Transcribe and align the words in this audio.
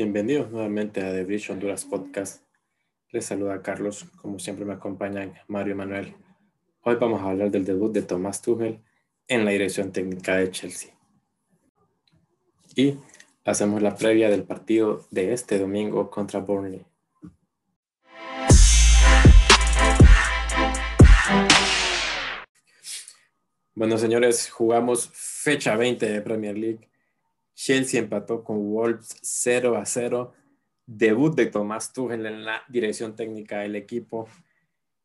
Bienvenidos 0.00 0.52
nuevamente 0.52 1.00
a 1.00 1.10
The 1.10 1.24
Bridge 1.24 1.50
Honduras 1.50 1.84
Podcast. 1.84 2.44
Les 3.10 3.24
saluda 3.24 3.60
Carlos, 3.62 4.04
como 4.22 4.38
siempre 4.38 4.64
me 4.64 4.74
acompañan 4.74 5.34
Mario 5.48 5.72
y 5.72 5.76
Manuel. 5.76 6.14
Hoy 6.82 6.94
vamos 7.00 7.20
a 7.20 7.30
hablar 7.30 7.50
del 7.50 7.64
debut 7.64 7.92
de 7.92 8.02
Tomás 8.02 8.40
Tuchel 8.40 8.80
en 9.26 9.44
la 9.44 9.50
dirección 9.50 9.90
técnica 9.90 10.36
de 10.36 10.52
Chelsea. 10.52 10.96
Y 12.76 12.94
hacemos 13.44 13.82
la 13.82 13.96
previa 13.96 14.30
del 14.30 14.44
partido 14.44 15.04
de 15.10 15.32
este 15.32 15.58
domingo 15.58 16.08
contra 16.12 16.38
Burnley. 16.38 16.86
Bueno, 23.74 23.98
señores, 23.98 24.48
jugamos 24.48 25.10
fecha 25.12 25.74
20 25.74 26.08
de 26.08 26.20
Premier 26.20 26.56
League 26.56 26.88
Chelsea 27.58 27.98
empató 27.98 28.44
con 28.44 28.70
Wolves 28.70 29.16
0 29.20 29.76
a 29.76 29.84
0. 29.84 30.32
Debut 30.86 31.34
de 31.34 31.46
Tomás 31.46 31.92
Tuchel 31.92 32.24
en 32.24 32.44
la 32.44 32.62
dirección 32.68 33.16
técnica 33.16 33.58
del 33.58 33.74
equipo. 33.74 34.28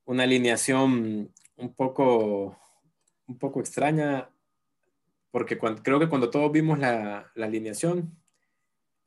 Una 0.05 0.23
alineación 0.23 1.34
un 1.57 1.73
poco, 1.73 2.59
un 3.26 3.39
poco 3.39 3.59
extraña, 3.59 4.29
porque 5.31 5.57
creo 5.57 5.99
que 5.99 6.07
cuando 6.07 6.29
todos 6.29 6.52
vimos 6.52 6.77
la, 6.77 7.31
la, 7.34 7.48
alineación, 7.48 8.16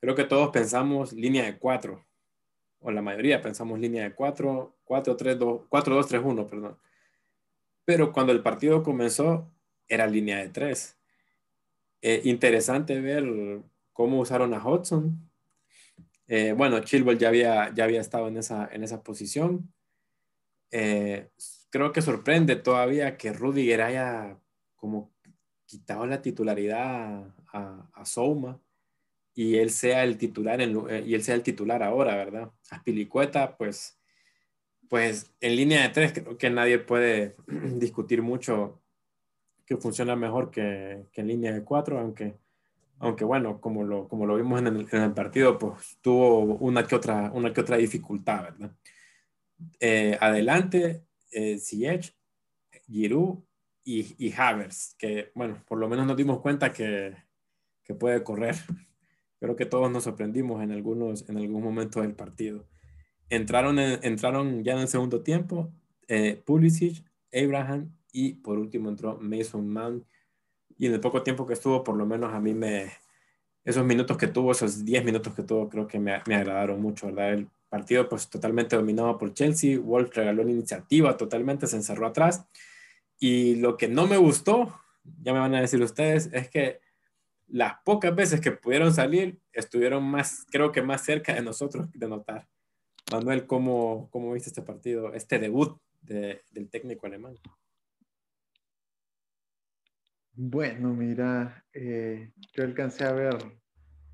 creo 0.01 0.13
que 0.13 0.25
todos 0.25 0.49
pensamos 0.49 1.13
línea 1.13 1.45
de 1.45 1.57
4, 1.57 2.05
o 2.79 2.91
la 2.91 3.01
mayoría 3.01 3.41
pensamos 3.41 3.79
línea 3.79 4.03
de 4.03 4.13
4, 4.13 4.75
4, 4.83 5.15
3, 5.15 5.39
2, 5.39 5.61
4, 5.69 5.95
2, 5.95 6.07
3, 6.07 6.21
1, 6.21 6.47
perdón. 6.47 6.77
Pero 7.85 8.11
cuando 8.11 8.33
el 8.33 8.43
partido 8.43 8.83
comenzó, 8.83 9.49
era 9.87 10.05
línea 10.05 10.39
de 10.39 10.49
3 10.49 10.96
eh, 12.01 12.21
interesante 12.25 12.99
ver 13.01 13.61
cómo 13.93 14.19
usaron 14.19 14.53
a 14.53 14.65
Hudson. 14.65 15.29
Eh, 16.27 16.53
bueno, 16.53 16.79
Chilwell 16.81 17.17
ya 17.17 17.29
había, 17.29 17.73
ya 17.73 17.85
había 17.85 18.01
estado 18.01 18.27
en 18.27 18.37
esa, 18.37 18.69
en 18.71 18.83
esa 18.83 19.01
posición. 19.01 19.73
Eh, 20.71 21.29
creo 21.69 21.91
que 21.91 22.01
sorprende 22.01 22.55
todavía 22.57 23.17
que 23.17 23.33
Rudiger 23.33 23.81
haya 23.81 24.37
como 24.75 25.13
quitado 25.65 26.05
la 26.05 26.21
titularidad 26.21 27.33
a, 27.51 27.89
a 27.93 28.05
Souma 28.05 28.61
y 29.33 29.57
él 29.57 29.69
sea 29.69 30.03
el 30.03 30.17
titular 30.17 30.59
y 30.61 31.13
él 31.13 31.23
sea 31.23 31.35
el 31.35 31.43
titular 31.43 31.83
ahora, 31.83 32.15
¿verdad? 32.15 32.51
Aspilicueta, 32.71 33.55
pues, 33.55 33.99
pues 34.89 35.31
en 35.41 35.55
línea 35.55 35.83
de 35.83 35.89
tres 35.89 36.13
creo 36.13 36.37
que 36.37 36.49
nadie 36.49 36.79
puede 36.79 37.35
discutir 37.47 38.23
mucho 38.23 38.81
que 39.67 39.77
funciona 39.77 40.15
mejor 40.15 40.49
que, 40.49 41.05
en 41.13 41.27
línea 41.27 41.53
de 41.53 41.63
cuatro, 41.63 41.99
aunque, 41.99 42.37
aunque 42.99 43.25
bueno, 43.25 43.59
como 43.59 43.83
lo, 43.83 44.07
como 44.07 44.25
lo 44.25 44.37
vimos 44.37 44.61
en 44.61 44.87
el, 44.89 45.13
partido, 45.13 45.59
pues 45.59 45.97
tuvo 46.01 46.39
una 46.55 46.87
que 46.87 46.95
otra, 46.95 47.29
una 47.33 47.51
que 47.51 47.61
otra 47.61 47.75
dificultad, 47.75 48.43
¿verdad? 48.43 48.71
Eh, 49.79 50.17
adelante, 50.21 51.03
eh, 51.31 51.59
Giroud 52.87 53.39
y, 53.83 54.15
y 54.17 54.33
Havers, 54.35 54.95
que 54.97 55.31
bueno, 55.35 55.61
por 55.67 55.77
lo 55.77 55.89
menos 55.89 56.07
nos 56.07 56.15
dimos 56.15 56.39
cuenta 56.39 56.71
que, 56.71 57.13
que 57.83 57.93
puede 57.93 58.23
correr. 58.23 58.55
Creo 59.39 59.55
que 59.57 59.65
todos 59.65 59.91
nos 59.91 60.05
sorprendimos 60.05 60.63
en, 60.63 60.71
algunos, 60.71 61.27
en 61.29 61.37
algún 61.37 61.61
momento 61.61 62.01
del 62.01 62.15
partido. 62.15 62.67
Entraron, 63.29 63.77
entraron 63.77 64.63
ya 64.63 64.73
en 64.73 64.79
el 64.79 64.87
segundo 64.87 65.21
tiempo 65.21 65.73
eh, 66.07 66.41
Pulisic, 66.45 67.03
Abraham 67.33 67.96
y 68.11 68.33
por 68.33 68.57
último 68.57 68.89
entró 68.89 69.17
Mason 69.19 69.67
Mount. 69.67 70.05
Y 70.77 70.87
en 70.87 70.93
el 70.93 70.99
poco 70.99 71.23
tiempo 71.23 71.45
que 71.45 71.53
estuvo, 71.53 71.83
por 71.83 71.95
lo 71.95 72.05
menos 72.05 72.33
a 72.33 72.39
mí 72.39 72.53
me, 72.53 72.91
esos 73.63 73.83
minutos 73.83 74.17
que 74.17 74.27
tuvo, 74.27 74.51
esos 74.51 74.85
10 74.85 75.03
minutos 75.03 75.33
que 75.33 75.43
tuvo, 75.43 75.69
creo 75.69 75.87
que 75.87 75.99
me, 75.99 76.21
me, 76.25 76.35
agradaron 76.35 76.81
mucho, 76.81 77.07
¿verdad? 77.07 77.33
El 77.33 77.49
partido 77.69 78.07
pues 78.07 78.29
totalmente 78.29 78.75
dominado 78.75 79.17
por 79.17 79.33
Chelsea, 79.33 79.79
Wolf 79.79 80.15
regaló 80.15 80.43
la 80.43 80.51
iniciativa, 80.51 81.17
totalmente 81.17 81.67
se 81.67 81.75
encerró 81.75 82.07
atrás. 82.07 82.45
Y 83.19 83.55
lo 83.55 83.77
que 83.77 83.87
no 83.87 84.07
me 84.07 84.17
gustó, 84.17 84.79
ya 85.21 85.33
me 85.33 85.39
van 85.39 85.55
a 85.55 85.61
decir 85.61 85.81
ustedes, 85.81 86.29
es 86.31 86.49
que 86.49 86.79
las 87.47 87.75
pocas 87.83 88.15
veces 88.15 88.41
que 88.41 88.51
pudieron 88.51 88.93
salir, 88.93 89.39
estuvieron 89.53 90.03
más, 90.03 90.45
creo 90.51 90.71
que 90.71 90.81
más 90.81 91.03
cerca 91.03 91.33
de 91.33 91.41
nosotros 91.41 91.87
de 91.93 92.07
notar. 92.07 92.47
Manuel, 93.11 93.47
¿cómo, 93.47 94.09
cómo 94.11 94.33
viste 94.33 94.49
este 94.49 94.61
partido, 94.61 95.13
este 95.13 95.39
debut 95.39 95.77
de, 96.01 96.41
del 96.51 96.69
técnico 96.69 97.05
alemán? 97.07 97.35
Bueno, 100.39 100.93
mira, 100.93 101.65
eh, 101.73 102.31
yo 102.53 102.63
alcancé 102.63 103.03
a 103.05 103.11
ver 103.11 103.37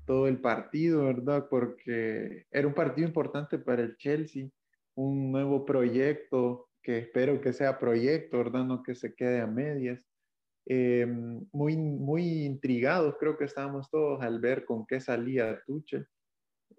todo 0.06 0.26
el 0.26 0.40
partido, 0.40 1.04
¿verdad? 1.04 1.48
Porque 1.50 2.46
era 2.50 2.66
un 2.66 2.72
partido 2.72 3.06
importante 3.06 3.58
para 3.58 3.82
el 3.82 3.98
Chelsea, 3.98 4.48
un 4.94 5.30
nuevo 5.30 5.66
proyecto 5.66 6.70
que 6.82 6.96
espero 6.96 7.42
que 7.42 7.52
sea 7.52 7.78
proyecto, 7.78 8.38
¿verdad? 8.38 8.64
No 8.64 8.82
que 8.82 8.94
se 8.94 9.14
quede 9.14 9.42
a 9.42 9.46
medias. 9.46 10.08
Eh, 10.66 11.06
muy, 11.52 11.76
muy 11.76 12.44
intrigados 12.46 13.16
creo 13.20 13.36
que 13.36 13.44
estábamos 13.44 13.90
todos 13.90 14.22
al 14.22 14.40
ver 14.40 14.64
con 14.64 14.86
qué 14.86 15.00
salía 15.00 15.60
Tuchel. 15.66 16.06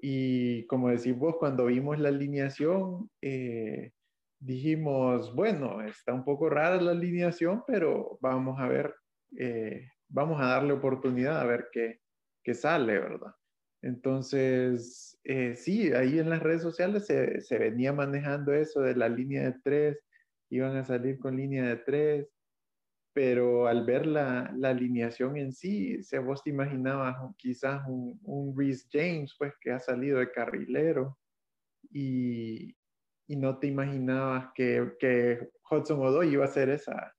Y 0.02 0.66
como 0.66 0.90
decís 0.90 1.16
vos, 1.16 1.36
cuando 1.38 1.68
vimos 1.68 2.00
la 2.00 2.10
alineación, 2.10 3.12
eh, 3.22 3.92
dijimos, 4.40 5.36
bueno, 5.36 5.84
está 5.84 6.16
un 6.16 6.26
poco 6.26 6.50
rara 6.50 6.82
la 6.82 6.92
alineación, 6.94 7.64
pero 7.68 8.18
vamos 8.22 8.60
a 8.60 8.68
ver 8.68 8.92
eh, 9.38 9.90
vamos 10.08 10.42
a 10.42 10.48
darle 10.48 10.74
oportunidad 10.74 11.40
a 11.40 11.46
ver 11.46 11.70
qué, 11.72 12.02
qué 12.44 12.54
sale, 12.54 13.00
¿verdad? 13.00 13.34
Entonces, 13.82 15.20
eh, 15.24 15.56
sí, 15.56 15.94
ahí 15.94 16.18
en 16.20 16.30
las 16.30 16.42
redes 16.42 16.62
sociales 16.64 17.06
se, 17.06 17.42
se, 17.42 17.60
venía 17.60 17.94
manejando 17.94 18.54
eso 18.54 18.82
de 18.82 18.96
la 18.96 19.10
línea 19.10 19.44
de 19.44 19.60
tres, 19.64 20.00
iban 20.50 20.76
a 20.76 20.84
salir 20.84 21.20
con 21.20 21.38
línea 21.38 21.66
de 21.68 21.76
tres, 21.78 22.28
pero 23.14 23.68
al 23.68 23.86
ver 23.86 24.08
la, 24.08 24.52
la 24.58 24.70
alineación 24.70 25.38
en 25.38 25.54
sí, 25.54 26.02
se 26.04 26.20
vos 26.20 26.44
te 26.44 26.50
imaginabas 26.50 27.16
quizás 27.38 27.84
un, 27.88 28.20
un 28.24 28.58
Reese 28.58 28.88
James, 28.92 29.36
pues 29.38 29.54
que 29.62 29.72
ha 29.72 29.80
salido 29.80 30.20
de 30.20 30.32
carrilero, 30.32 31.18
y, 31.92 32.76
y 33.28 33.36
no 33.36 33.60
te 33.60 33.68
imaginabas 33.68 34.50
que, 34.54 34.94
que 35.00 35.50
Hudson 35.70 36.00
Odoy 36.00 36.30
iba 36.30 36.44
a 36.44 36.48
hacer 36.48 36.70
esa, 36.70 37.16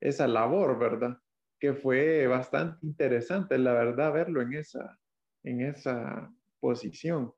esa 0.00 0.28
labor, 0.28 0.78
¿verdad? 0.78 1.18
Que 1.64 1.72
fue 1.72 2.26
bastante 2.26 2.84
interesante, 2.84 3.56
la 3.56 3.72
verdad, 3.72 4.12
verlo 4.12 4.42
en 4.42 4.52
esa, 4.52 4.98
en 5.44 5.62
esa 5.62 6.30
posición. 6.60 7.32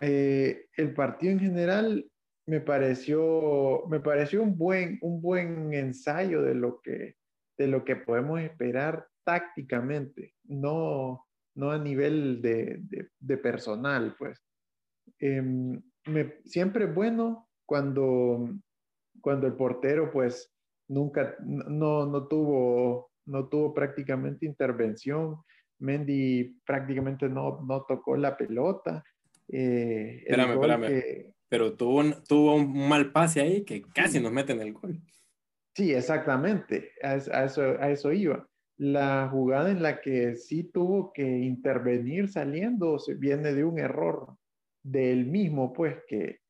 Eh, 0.00 0.68
el 0.74 0.94
partido 0.94 1.32
en 1.32 1.40
general 1.40 2.10
me 2.46 2.62
pareció, 2.62 3.84
me 3.90 4.00
pareció 4.00 4.42
un, 4.42 4.56
buen, 4.56 4.98
un 5.02 5.20
buen 5.20 5.74
ensayo 5.74 6.40
de 6.40 6.54
lo, 6.54 6.80
que, 6.80 7.16
de 7.58 7.66
lo 7.66 7.84
que 7.84 7.96
podemos 7.96 8.40
esperar 8.40 9.06
tácticamente, 9.22 10.32
no, 10.44 11.26
no 11.56 11.72
a 11.72 11.78
nivel 11.78 12.40
de, 12.40 12.80
de, 13.18 13.36
personal, 13.36 14.16
pues. 14.18 14.42
Em, 15.18 15.78
siempre 16.46 16.86
es 16.86 16.94
bueno 16.94 17.50
cuando, 17.66 18.48
cuando 19.20 19.46
el 19.46 19.52
portero, 19.56 20.10
pues, 20.10 20.50
nunca, 20.88 21.36
no, 21.40 22.06
no 22.06 22.26
tuvo 22.26 23.09
no 23.26 23.48
tuvo 23.48 23.74
prácticamente 23.74 24.46
intervención. 24.46 25.36
Mendy 25.78 26.60
prácticamente 26.64 27.28
no, 27.28 27.62
no 27.66 27.84
tocó 27.88 28.16
la 28.16 28.36
pelota. 28.36 29.02
Eh, 29.48 30.22
espérame, 30.26 30.52
espérame. 30.52 31.34
Pero 31.48 31.76
tuvo 31.76 31.98
un, 31.98 32.14
tuvo 32.28 32.54
un 32.54 32.88
mal 32.88 33.10
pase 33.12 33.40
ahí 33.40 33.64
que 33.64 33.82
casi 33.82 34.20
nos 34.20 34.32
mete 34.32 34.52
en 34.52 34.60
el 34.60 34.72
gol. 34.72 35.00
Sí, 35.74 35.92
exactamente. 35.92 36.92
A, 37.02 37.16
eso, 37.16 37.62
a 37.62 37.90
eso 37.90 38.12
iba. 38.12 38.46
La 38.76 39.28
jugada 39.30 39.70
en 39.70 39.82
la 39.82 40.00
que 40.00 40.36
sí 40.36 40.64
tuvo 40.64 41.12
que 41.12 41.22
intervenir 41.22 42.28
saliendo 42.28 42.98
se 42.98 43.14
viene 43.14 43.52
de 43.52 43.64
un 43.64 43.78
error 43.78 44.36
del 44.82 45.26
mismo, 45.26 45.72
pues 45.72 45.96
que 46.06 46.40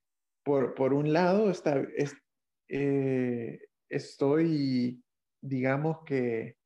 por, 0.44 0.75
por 0.75 0.94
un 0.94 1.12
lado 1.12 1.50
está, 1.50 1.82
es, 1.96 2.14
eh, 2.69 3.58
estoy, 3.88 5.02
digamos 5.43 6.05
que 6.05 6.56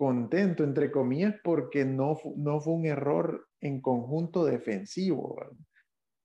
contento, 0.00 0.64
entre 0.64 0.90
comillas, 0.90 1.34
porque 1.44 1.84
no, 1.84 2.18
no 2.34 2.58
fue 2.62 2.72
un 2.72 2.86
error 2.86 3.46
en 3.60 3.82
conjunto 3.82 4.46
defensivo, 4.46 5.38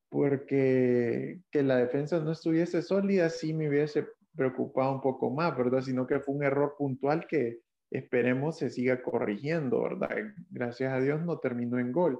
porque 0.10 1.42
que 1.52 1.62
la 1.62 1.76
defensa 1.76 2.22
no 2.22 2.32
estuviese 2.32 2.82
sólida 2.82 3.30
sí 3.30 3.54
me 3.54 3.68
hubiese 3.68 4.08
preocupado 4.34 4.94
un 4.94 5.02
poco 5.02 5.30
más, 5.30 5.58
¿verdad? 5.58 5.82
Sino 5.82 6.08
que 6.08 6.22
fue 6.22 6.36
un 6.36 6.44
error 6.46 6.76
puntual 6.78 7.28
que 7.28 7.60
esperemos 7.92 8.60
se 8.60 8.70
siga 8.70 9.04
corrigiendo, 9.04 9.82
¿verdad? 9.82 10.10
Gracias 10.50 10.94
a 10.94 11.02
Dios 11.02 11.22
no 11.26 11.40
terminó 11.40 11.78
en 11.78 11.92
gol, 11.92 12.18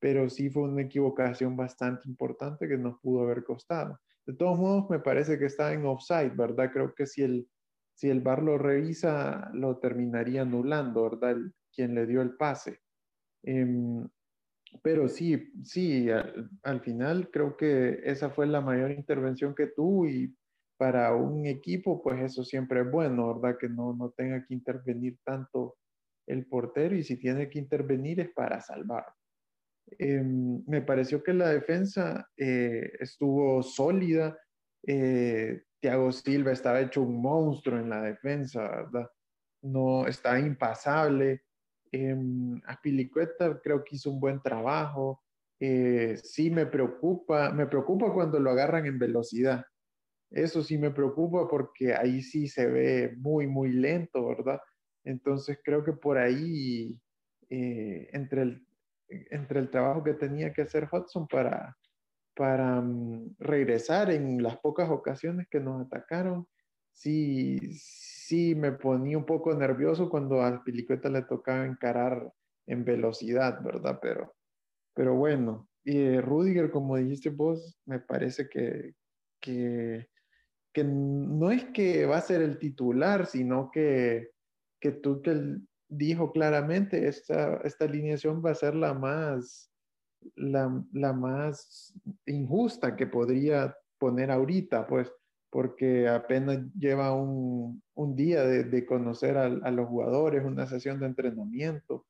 pero 0.00 0.28
sí 0.28 0.50
fue 0.50 0.64
una 0.64 0.82
equivocación 0.82 1.54
bastante 1.54 2.08
importante 2.08 2.66
que 2.66 2.78
nos 2.78 2.98
pudo 3.00 3.22
haber 3.22 3.44
costado. 3.44 3.96
De 4.26 4.34
todos 4.34 4.58
modos, 4.58 4.90
me 4.90 4.98
parece 4.98 5.38
que 5.38 5.46
está 5.46 5.72
en 5.72 5.86
offside, 5.86 6.34
¿verdad? 6.34 6.68
Creo 6.72 6.92
que 6.96 7.06
si 7.06 7.22
el, 7.22 7.48
si 7.96 8.10
el 8.10 8.20
VAR 8.20 8.42
lo 8.42 8.58
revisa, 8.58 9.50
lo 9.54 9.78
terminaría 9.78 10.42
anulando, 10.42 11.04
¿verdad? 11.04 11.36
quien 11.72 11.94
le 11.94 12.06
dio 12.06 12.20
el 12.20 12.36
pase. 12.36 12.80
Em, 13.42 14.06
pero 14.82 15.08
sí, 15.08 15.52
sí, 15.64 16.08
al, 16.10 16.80
final 16.82 17.30
creo 17.30 17.56
que 17.56 18.00
esa 18.04 18.30
fue 18.30 18.46
la 18.46 18.60
mayor 18.60 18.90
intervención 18.90 19.54
que 19.54 19.68
tuvo 19.68 20.06
y 20.06 20.34
para 20.78 21.14
un 21.14 21.46
equipo, 21.46 22.02
pues 22.02 22.20
eso 22.20 22.44
siempre 22.44 22.82
es 22.82 22.90
bueno, 22.90 23.34
¿verdad? 23.34 23.56
Que 23.58 23.68
no, 23.68 23.94
no 23.94 24.10
tenga 24.10 24.44
que 24.44 24.52
intervenir 24.52 25.18
tanto 25.24 25.76
el 26.26 26.46
portero 26.46 26.94
y 26.94 27.02
si 27.02 27.16
tiene 27.16 27.48
que 27.48 27.58
intervenir 27.58 28.20
es 28.20 28.30
para 28.30 28.60
salvar. 28.60 29.06
Em, 29.98 30.62
me 30.66 30.82
pareció 30.82 31.22
que 31.22 31.32
la 31.32 31.48
defensa 31.48 32.28
eh, 32.36 32.92
estuvo 33.00 33.62
sólida. 33.62 34.38
Eh, 34.86 35.62
Thiago 35.80 36.10
Silva 36.12 36.52
estaba 36.52 36.80
hecho 36.80 37.02
un 37.02 37.20
monstruo 37.20 37.78
en 37.78 37.90
la 37.90 38.02
defensa, 38.02 38.62
¿verdad? 38.62 39.08
No 39.62 40.06
está 40.06 40.38
impasable. 40.38 41.42
Eh, 41.92 42.16
Aspilicueta 42.66 43.60
creo 43.62 43.84
que 43.84 43.96
hizo 43.96 44.10
un 44.10 44.20
buen 44.20 44.40
trabajo. 44.40 45.22
Eh, 45.60 46.16
sí 46.22 46.50
me 46.50 46.66
preocupa, 46.66 47.50
me 47.52 47.66
preocupa 47.66 48.12
cuando 48.12 48.38
lo 48.40 48.50
agarran 48.50 48.86
en 48.86 48.98
velocidad. 48.98 49.64
Eso 50.30 50.62
sí 50.62 50.76
me 50.76 50.90
preocupa 50.90 51.48
porque 51.48 51.94
ahí 51.94 52.20
sí 52.20 52.48
se 52.48 52.66
ve 52.66 53.14
muy, 53.16 53.46
muy 53.46 53.70
lento, 53.72 54.26
¿verdad? 54.26 54.60
Entonces 55.04 55.58
creo 55.64 55.84
que 55.84 55.92
por 55.92 56.18
ahí, 56.18 56.98
eh, 57.48 58.08
entre, 58.12 58.42
el, 58.42 58.66
entre 59.08 59.60
el 59.60 59.70
trabajo 59.70 60.02
que 60.02 60.14
tenía 60.14 60.52
que 60.52 60.62
hacer 60.62 60.88
Hudson 60.90 61.28
para, 61.28 61.76
para 62.36 62.80
mm, 62.82 63.36
regresar 63.38 64.10
en 64.10 64.42
las 64.42 64.58
pocas 64.58 64.90
ocasiones 64.90 65.48
que 65.48 65.58
nos 65.58 65.86
atacaron, 65.86 66.46
sí, 66.92 67.58
sí 67.72 68.54
me 68.54 68.72
ponía 68.72 69.18
un 69.18 69.26
poco 69.26 69.54
nervioso 69.54 70.10
cuando 70.10 70.42
a 70.42 70.62
Pilicueta 70.62 71.08
le 71.08 71.22
tocaba 71.22 71.64
encarar 71.64 72.32
en 72.66 72.84
velocidad, 72.84 73.62
¿verdad? 73.62 73.98
Pero, 74.02 74.34
pero 74.94 75.14
bueno, 75.14 75.68
y 75.82 76.20
Rudiger, 76.20 76.70
como 76.70 76.96
dijiste 76.96 77.30
vos, 77.30 77.78
me 77.86 78.00
parece 78.00 78.48
que, 78.48 78.94
que, 79.40 80.08
que, 80.72 80.84
no 80.84 81.50
es 81.50 81.64
que 81.66 82.06
va 82.06 82.18
a 82.18 82.22
ser 82.22 82.42
el 82.42 82.58
titular, 82.58 83.26
sino 83.26 83.70
que, 83.70 84.30
que 84.80 85.00
que 85.00 85.58
dijo 85.88 86.32
claramente, 86.32 87.06
esta, 87.06 87.58
esta 87.58 87.84
alineación 87.84 88.42
va 88.44 88.50
a 88.50 88.56
ser 88.56 88.74
la 88.74 88.94
más, 88.94 89.70
la, 90.34 90.84
la 90.92 91.12
más 91.12 91.94
injusta 92.26 92.96
que 92.96 93.06
podría 93.06 93.76
poner 93.98 94.30
ahorita, 94.30 94.86
pues 94.86 95.10
porque 95.50 96.06
apenas 96.06 96.58
lleva 96.78 97.14
un, 97.14 97.82
día 98.14 98.42
de, 98.44 98.84
conocer 98.86 99.38
a, 99.38 99.48
los 99.48 99.88
jugadores, 99.88 100.44
una 100.44 100.66
sesión 100.66 101.00
de 101.00 101.06
entrenamiento. 101.06 102.04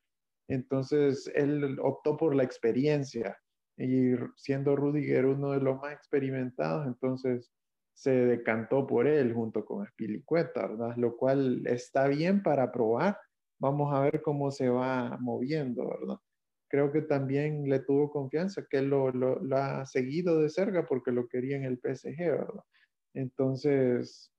Entonces, 0.49 1.31
él 1.33 1.79
optó 1.81 2.17
por 2.17 2.35
la 2.35 2.43
experiencia 2.43 3.39
y 3.77 4.15
siendo 4.37 4.75
Rudiger 4.75 5.27
uno 5.27 5.53
de 5.53 5.61
los 5.61 5.81
más 5.81 5.93
experimentados, 5.93 6.87
entonces 6.89 7.53
se 7.95 8.11
decantó 8.11 8.85
por 8.85 9.07
él 9.07 9.33
junto 9.33 9.65
con 9.65 9.87
Spilicueta, 9.87 10.67
¿verdad? 10.67 10.97
Lo 10.97 11.17
cual 11.17 11.65
está 11.67 12.09
bien 12.09 12.43
para 12.43 12.73
probar. 12.73 13.17
Vamos 13.61 13.95
a 13.95 14.01
ver 14.01 14.23
cómo 14.23 14.51
se 14.51 14.69
va 14.69 15.17
moviendo, 15.21 15.89
¿verdad? 15.89 16.19
Creo 16.77 16.93
que 16.93 17.01
también 17.01 17.71
le 17.71 17.79
tuvo 17.79 18.11
confianza, 18.11 18.67
que 18.69 18.77
él 18.77 18.91
lo, 18.91 19.11
lo 19.11 19.57
ha 19.57 19.87
seguido 19.87 20.43
de 20.43 20.51
cerca 20.51 20.85
porque 20.85 21.11
lo 21.11 21.27
quería 21.27 21.57
en 21.57 21.65
el 21.65 21.79
PSG, 21.79 22.19
¿verdad? 22.19 22.65
Entonces, 23.15 24.31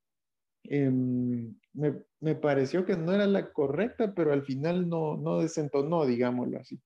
em, 0.66 1.56
me, 1.74 2.36
pareció 2.36 2.86
que 2.86 2.96
no 2.96 3.12
era 3.12 3.26
la 3.26 3.52
correcta, 3.52 4.14
pero 4.14 4.34
al 4.34 4.44
final 4.44 4.88
no, 4.88 5.18
no 5.18 5.40
desentonó, 5.40 6.06
digámoslo 6.06 6.60
así. 6.60 6.80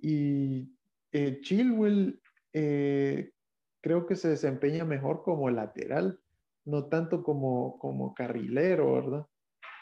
Y 0.00 0.72
eh, 1.10 1.40
Chilwell 1.40 2.22
eh, 2.52 3.32
creo 3.80 4.06
que 4.06 4.14
se 4.14 4.28
desempeña 4.28 4.84
mejor 4.84 5.24
como 5.24 5.50
lateral, 5.50 6.20
no 6.64 6.84
tanto 6.84 7.24
como, 7.24 7.80
como 7.80 8.14
carrilero, 8.14 8.92
¿verdad? 8.92 9.26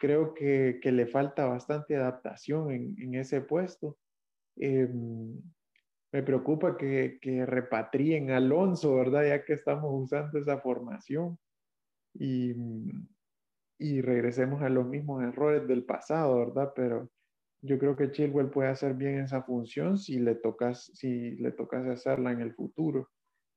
Creo 0.00 0.32
que, 0.32 0.80
le 0.82 1.06
falta 1.06 1.44
bastante 1.44 1.96
adaptación 1.96 2.70
en, 2.70 3.14
ese 3.14 3.42
puesto. 3.42 3.98
Em, 4.56 5.40
me 6.12 6.22
preocupa 6.22 6.76
que, 6.76 7.18
que 7.20 7.46
repatrien 7.46 8.30
Alonso, 8.30 8.96
¿verdad? 8.96 9.26
Ya 9.26 9.44
que 9.44 9.52
estamos 9.54 9.90
usando 9.92 10.38
esa 10.38 10.58
formación 10.58 11.38
y, 12.14 12.54
regresemos 14.02 14.62
a 14.62 14.68
los 14.68 14.86
mismos 14.86 15.22
errores 15.22 15.66
del 15.66 15.84
pasado, 15.84 16.38
¿verdad? 16.38 16.72
Pero 16.74 17.10
yo 17.62 17.78
creo 17.78 17.96
que 17.96 18.10
Chilwell 18.10 18.50
puede 18.50 18.70
hacer 18.70 18.94
bien 18.94 19.20
esa 19.20 19.42
función 19.42 19.98
si 19.98 20.18
le 20.18 20.34
tocas, 20.34 20.90
si 20.94 21.36
le 21.36 21.52
tocas 21.52 21.86
hacerla 21.86 22.32
en 22.32 22.40
el 22.40 22.54
futuro. 22.54 23.08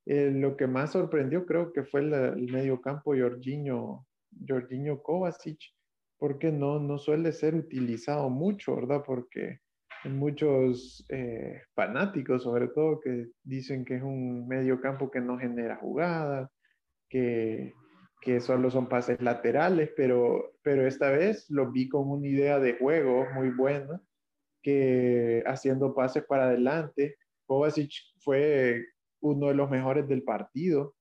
Eh, 0.05 0.31
lo 0.31 0.57
que 0.57 0.67
más 0.67 0.91
sorprendió 0.91 1.45
creo 1.45 1.71
que 1.71 1.83
fue 1.83 2.01
el, 2.01 2.13
el 2.13 2.51
medio 2.51 2.81
campo 2.81 3.15
Jorginho, 3.17 4.05
Jorginho 4.47 5.01
Kovacic, 5.01 5.59
porque 6.17 6.51
no, 6.51 6.79
no 6.79 6.97
suele 6.97 7.31
ser 7.31 7.55
utilizado 7.55 8.29
mucho, 8.29 8.75
¿verdad? 8.75 9.03
Porque 9.05 9.59
muchos 10.05 11.05
eh, 11.09 11.61
fanáticos, 11.73 12.43
sobre 12.43 12.67
todo, 12.67 12.99
que 12.99 13.27
dicen 13.43 13.85
que 13.85 13.95
es 13.95 14.03
un 14.03 14.47
medio 14.47 14.81
campo 14.81 15.09
que 15.09 15.21
no 15.21 15.37
genera 15.37 15.77
jugadas, 15.77 16.49
que, 17.09 17.73
que 18.21 18.39
solo 18.39 18.69
son 18.71 18.87
pases 18.87 19.21
laterales, 19.21 19.91
pero, 19.95 20.53
pero 20.61 20.87
esta 20.87 21.09
vez 21.11 21.49
lo 21.49 21.71
vi 21.71 21.89
con 21.89 22.09
una 22.09 22.27
idea 22.27 22.59
de 22.59 22.77
juego 22.77 23.25
muy 23.33 23.49
buena, 23.49 24.01
que 24.61 25.43
haciendo 25.45 25.93
pases 25.93 26.23
para 26.25 26.45
adelante, 26.45 27.17
Kovacic 27.45 27.91
fue 28.19 28.85
uno 29.21 29.47
de 29.47 29.55
los 29.55 29.69
mejores 29.69 30.07
del 30.07 30.23
partido, 30.23 30.95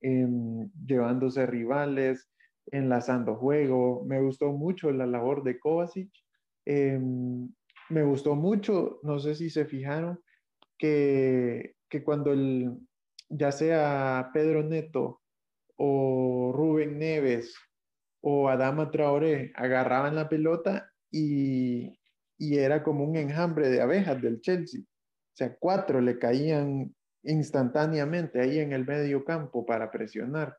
llevándose 0.00 1.46
rivales, 1.46 2.30
enlazando 2.66 3.36
juego. 3.36 4.04
Me 4.04 4.20
gustó 4.20 4.52
mucho 4.52 4.90
la 4.92 5.06
labor 5.06 5.42
de 5.42 5.58
Kovacic. 5.58 6.10
Em, 6.64 7.48
me 7.90 8.02
gustó 8.02 8.34
mucho, 8.34 9.00
no 9.02 9.18
sé 9.18 9.34
si 9.34 9.50
se 9.50 9.64
fijaron, 9.64 10.20
que, 10.76 11.74
que 11.88 12.04
cuando 12.04 12.32
el, 12.32 12.78
ya 13.28 13.52
sea 13.52 14.30
Pedro 14.32 14.62
Neto 14.62 15.22
o 15.76 16.52
Rubén 16.54 16.98
Neves 16.98 17.54
o 18.20 18.48
Adama 18.48 18.90
Traoré 18.90 19.52
agarraban 19.54 20.14
la 20.14 20.28
pelota 20.28 20.90
y, 21.10 21.98
y 22.38 22.58
era 22.58 22.82
como 22.82 23.04
un 23.04 23.16
enjambre 23.16 23.68
de 23.68 23.80
abejas 23.80 24.20
del 24.20 24.40
Chelsea. 24.40 24.80
O 24.82 25.36
sea, 25.36 25.56
cuatro 25.58 26.00
le 26.00 26.18
caían 26.18 26.94
instantáneamente 27.22 28.40
ahí 28.40 28.58
en 28.58 28.72
el 28.72 28.86
medio 28.86 29.24
campo 29.24 29.66
para 29.66 29.90
presionar, 29.90 30.56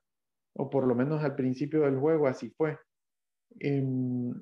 o 0.56 0.70
por 0.70 0.88
lo 0.88 0.96
menos 0.96 1.24
al 1.24 1.36
principio 1.36 1.82
del 1.82 1.98
juego 1.98 2.28
así 2.28 2.50
fue. 2.52 2.78
Em, 3.60 4.34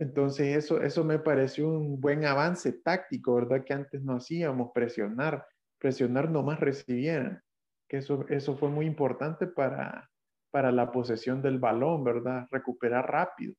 entonces 0.00 0.56
eso, 0.56 0.80
eso 0.80 1.04
me 1.04 1.18
pareció 1.18 1.68
un 1.68 2.00
buen 2.00 2.24
avance 2.24 2.72
táctico, 2.72 3.34
¿verdad? 3.34 3.62
Que 3.62 3.74
antes 3.74 4.02
no 4.02 4.16
hacíamos, 4.16 4.70
presionar, 4.72 5.46
presionar 5.78 6.30
nomás 6.30 6.58
recibieran, 6.58 7.42
que 7.86 7.98
eso, 7.98 8.24
eso 8.30 8.56
fue 8.56 8.70
muy 8.70 8.86
importante 8.86 9.46
para, 9.46 10.08
para 10.50 10.72
la 10.72 10.90
posesión 10.90 11.42
del 11.42 11.58
balón, 11.58 12.02
¿verdad? 12.02 12.46
Recuperar 12.50 13.12
rápido. 13.12 13.52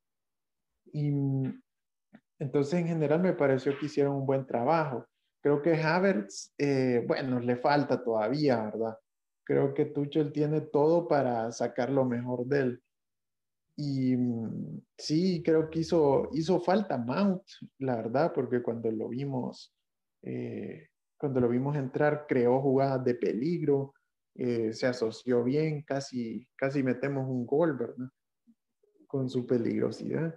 Y 0.92 1.14
entonces 2.40 2.74
en 2.74 2.88
general 2.88 3.22
me 3.22 3.34
pareció 3.34 3.78
que 3.78 3.86
hicieron 3.86 4.16
un 4.16 4.26
buen 4.26 4.48
trabajo. 4.48 5.06
Creo 5.44 5.62
que 5.62 5.76
Havertz, 5.76 6.56
eh, 6.58 7.04
bueno, 7.08 7.40
le 7.40 7.56
falta 7.56 8.04
todavía, 8.04 8.64
¿verdad? 8.64 8.98
Creo 9.44 9.76
que 9.76 9.86
Tuchel 9.86 10.32
tiene 10.32 10.62
todo 10.62 11.08
para 11.08 11.52
sacar 11.52 11.92
lo 11.92 12.04
mejor 12.04 12.48
de 12.48 12.60
él. 12.60 12.84
Mm, 13.82 14.80
sí, 14.98 15.42
creo 15.44 15.70
que 15.70 15.80
hizo, 15.80 16.30
hizo 16.34 16.60
falta 16.60 16.98
Mount, 16.98 17.44
la 17.80 17.96
verdad, 17.96 18.32
porque 18.34 18.62
cuando 18.62 18.92
lo 18.92 19.10
vimos, 19.10 19.74
eh, 20.22 20.90
cuando 21.18 21.40
lo 21.40 21.50
vimos 21.50 21.76
entrar, 21.76 22.26
creó 22.28 22.62
jugadas 22.62 23.04
de 23.04 23.16
peligro, 23.16 23.94
eh, 24.36 24.72
se 24.74 24.88
asoció 24.88 25.44
bien, 25.44 25.84
casi, 25.84 26.48
casi 26.56 26.84
metemos 26.84 27.28
un 27.28 27.46
gol, 27.46 27.78
¿verdad? 27.78 28.10
Con 29.08 29.30
su 29.30 29.46
peligrosidad. 29.46 30.34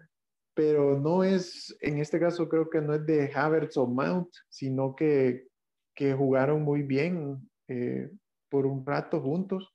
Pero 0.55 0.99
no 0.99 1.25
es, 1.25 1.77
en 1.81 1.99
este 1.99 2.19
caso 2.19 2.49
creo 2.49 2.71
que 2.71 2.81
no 2.81 2.95
es 2.95 3.05
de 3.07 3.31
Havertz 3.35 3.77
o 3.77 3.87
Mount, 3.87 4.31
sino 4.49 4.95
que, 4.95 5.49
que 5.95 6.15
jugaron 6.15 6.63
muy 6.63 6.83
bien 6.83 7.51
eh, 7.69 8.11
por 8.49 8.67
un 8.67 8.87
rato 8.87 9.21
juntos. 9.21 9.75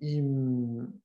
Y, 0.00 0.20
mm, 0.20 1.03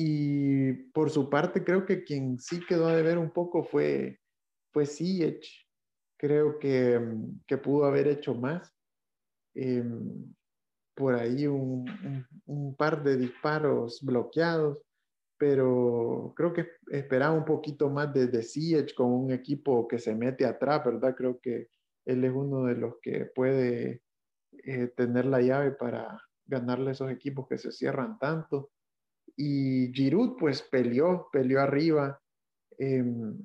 y 0.00 0.74
por 0.92 1.10
su 1.10 1.28
parte, 1.28 1.64
creo 1.64 1.84
que 1.84 2.04
quien 2.04 2.38
sí 2.38 2.64
quedó 2.64 2.86
a 2.86 2.94
deber 2.94 3.18
un 3.18 3.32
poco 3.32 3.64
fue, 3.64 4.20
fue 4.72 4.86
Siege. 4.86 5.66
Creo 6.16 6.60
que, 6.60 7.00
que 7.48 7.58
pudo 7.58 7.84
haber 7.84 8.06
hecho 8.06 8.32
más. 8.32 8.72
Em, 9.56 10.32
por 10.94 11.16
ahí 11.16 11.48
un, 11.48 11.84
un, 12.46 12.76
par 12.76 13.02
de 13.02 13.16
disparos 13.16 14.00
bloqueados, 14.00 14.78
pero 15.36 16.32
creo 16.36 16.52
que 16.52 16.68
esperaba 16.92 17.34
un 17.34 17.44
poquito 17.44 17.90
más 17.90 18.14
de, 18.14 18.28
de 18.28 18.44
Siege 18.44 18.94
con 18.94 19.10
un 19.10 19.32
equipo 19.32 19.88
que 19.88 19.98
se 19.98 20.14
mete 20.14 20.46
atrás, 20.46 20.84
¿verdad? 20.84 21.16
Creo 21.16 21.40
que 21.40 21.70
él 22.04 22.24
es 22.24 22.32
uno 22.32 22.66
de 22.66 22.76
los 22.76 22.94
que 23.02 23.24
puede 23.34 24.02
eh, 24.62 24.92
tener 24.96 25.24
la 25.24 25.42
llave 25.42 25.72
para 25.72 26.22
ganarle 26.46 26.90
a 26.90 26.92
esos 26.92 27.10
equipos 27.10 27.48
que 27.48 27.58
se 27.58 27.72
cierran 27.72 28.16
tanto. 28.20 28.70
Y 29.40 29.92
Giroud 29.92 30.36
pues 30.36 30.62
peleó, 30.62 31.28
peleó 31.30 31.60
arriba. 31.60 32.20
Em, 32.76 33.38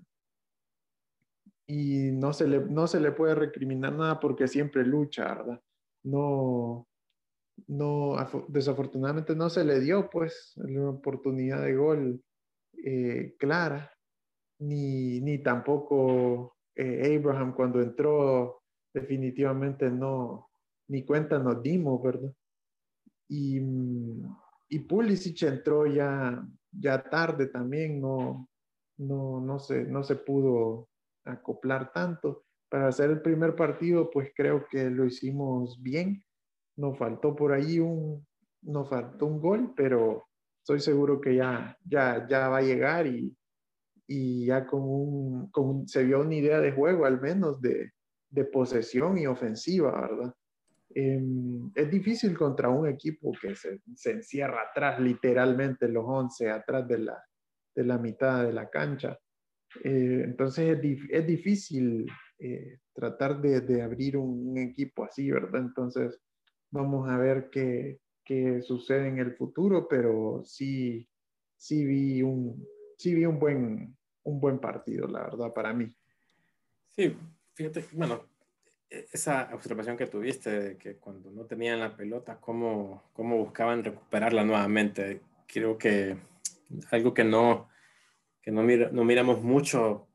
y 1.68 2.12
no 2.12 2.34
se, 2.34 2.48
le, 2.48 2.60
no 2.60 2.88
se 2.88 3.00
le 3.00 3.12
puede 3.12 3.36
recriminar 3.36 3.94
nada 3.94 4.20
porque 4.20 4.48
siempre 4.48 4.84
lucha, 4.84 5.36
¿verdad? 5.36 5.62
No, 6.04 6.88
no, 7.68 8.16
desafortunadamente 8.48 9.36
no 9.36 9.50
se 9.50 9.64
le 9.64 9.80
dio 9.80 10.10
pues 10.10 10.54
la 10.56 10.90
oportunidad 10.90 11.62
de 11.62 11.76
gol 11.76 12.24
eh, 12.84 13.36
clara, 13.38 13.92
ni, 14.60 15.22
ni 15.22 15.44
tampoco 15.44 16.58
eh, 16.76 17.16
Abraham 17.18 17.54
cuando 17.56 17.82
entró 17.82 18.64
definitivamente 18.94 19.92
no, 19.92 20.50
ni 20.88 21.06
cuenta 21.06 21.38
nos 21.38 21.62
dimos, 21.62 22.02
¿verdad? 22.02 22.34
Y, 23.30 23.62
y 24.74 24.80
Pulisic 24.80 25.44
entró 25.44 25.86
ya, 25.86 26.44
ya 26.72 27.04
tarde 27.04 27.46
también, 27.46 28.02
no, 28.02 28.50
no, 28.98 29.40
no, 29.40 29.60
se, 29.60 29.84
no 29.84 30.02
se 30.04 30.16
pudo 30.16 30.90
acoplar 31.26 31.92
tanto. 31.94 32.46
Para 32.70 32.88
hacer 32.88 33.12
el 33.12 33.22
primer 33.22 33.56
partido, 33.56 34.10
pues 34.10 34.32
creo 34.36 34.66
que 34.68 34.90
lo 34.90 35.06
hicimos 35.06 35.80
bien. 35.80 36.26
Nos 36.76 36.98
faltó 36.98 37.36
por 37.36 37.54
ahí 37.54 37.80
un, 37.80 38.26
nos 38.64 38.90
faltó 38.90 39.28
un 39.28 39.40
gol, 39.40 39.74
pero 39.76 40.26
estoy 40.64 40.80
seguro 40.80 41.22
que 41.22 41.36
ya, 41.36 41.78
ya, 41.86 42.28
ya 42.28 42.50
va 42.50 42.58
a 42.58 42.64
llegar 42.64 43.06
y, 43.06 43.38
y 44.08 44.48
ya 44.48 44.66
con 44.66 44.82
un, 44.82 45.52
con 45.52 45.88
se 45.88 46.04
vio 46.04 46.22
una 46.22 46.34
idea 46.34 46.60
de 46.60 46.72
juego 46.72 47.06
al 47.06 47.22
menos 47.22 47.62
de, 47.62 47.92
de 48.32 48.46
posesión 48.46 49.20
y 49.20 49.28
ofensiva, 49.28 49.92
¿verdad? 50.02 50.34
Em, 50.96 51.72
es 51.74 51.90
difícil 51.90 52.38
contra 52.38 52.70
un 52.70 52.88
equipo 52.88 53.32
que 53.42 53.56
se, 53.56 53.80
se, 53.96 54.12
encierra 54.12 54.70
atrás, 54.70 55.00
literalmente 55.00 55.88
los 55.88 56.06
11, 56.06 56.50
atrás 56.52 56.88
de 56.88 57.00
la, 57.00 57.24
de 57.74 57.84
la 57.84 57.98
mitad 57.98 58.46
de 58.46 58.54
la 58.54 58.70
cancha. 58.70 59.18
Eh, 59.84 60.22
entonces 60.24 60.78
es, 60.78 61.00
es 61.10 61.28
difícil 61.28 62.06
eh, 62.38 62.80
tratar 62.94 63.42
de, 63.42 63.62
de 63.62 63.82
abrir 63.82 64.18
un, 64.18 64.50
un, 64.50 64.58
equipo 64.60 65.04
así, 65.04 65.32
¿verdad? 65.32 65.62
Entonces 65.62 66.20
vamos 66.70 67.10
a 67.10 67.18
ver 67.18 67.50
qué, 67.50 68.00
qué 68.24 68.62
sucede 68.62 69.08
en 69.08 69.18
el 69.18 69.36
futuro, 69.36 69.88
pero 69.88 70.44
sí, 70.46 71.08
sí 71.56 71.86
vi 71.86 72.22
un, 72.22 72.64
sí 72.98 73.16
vi 73.16 73.26
un 73.26 73.40
buen, 73.40 73.98
un 74.24 74.40
buen 74.40 74.60
partido, 74.60 75.08
la 75.08 75.24
verdad, 75.24 75.54
para 75.54 75.74
mí. 75.74 75.92
Sí, 76.92 77.16
fíjate, 77.56 77.86
bueno, 77.94 78.28
esa 79.12 79.50
observación 79.54 79.98
que 79.98 80.08
tuviste 80.08 80.50
de 80.50 80.78
que 80.78 80.96
cuando 80.98 81.32
no 81.32 81.46
tenían 81.46 81.80
la 81.80 81.96
pelota, 81.96 82.38
cómo, 82.40 83.04
cómo 83.14 83.38
buscaban 83.38 83.84
recuperarla 83.84 84.44
nuevamente, 84.44 85.22
creo 85.48 85.78
que 85.78 86.18
algo 86.92 87.14
que 87.14 87.24
no, 87.24 87.70
que 88.42 88.52
no, 88.52 88.64
mira, 88.64 88.90
no 88.92 89.04
miramos 89.04 89.42
mucho, 89.42 90.08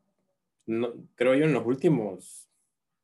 no, 0.67 0.93
creo 1.15 1.35
yo 1.35 1.45
en 1.45 1.53
los 1.53 1.67
últimos, 1.67 2.49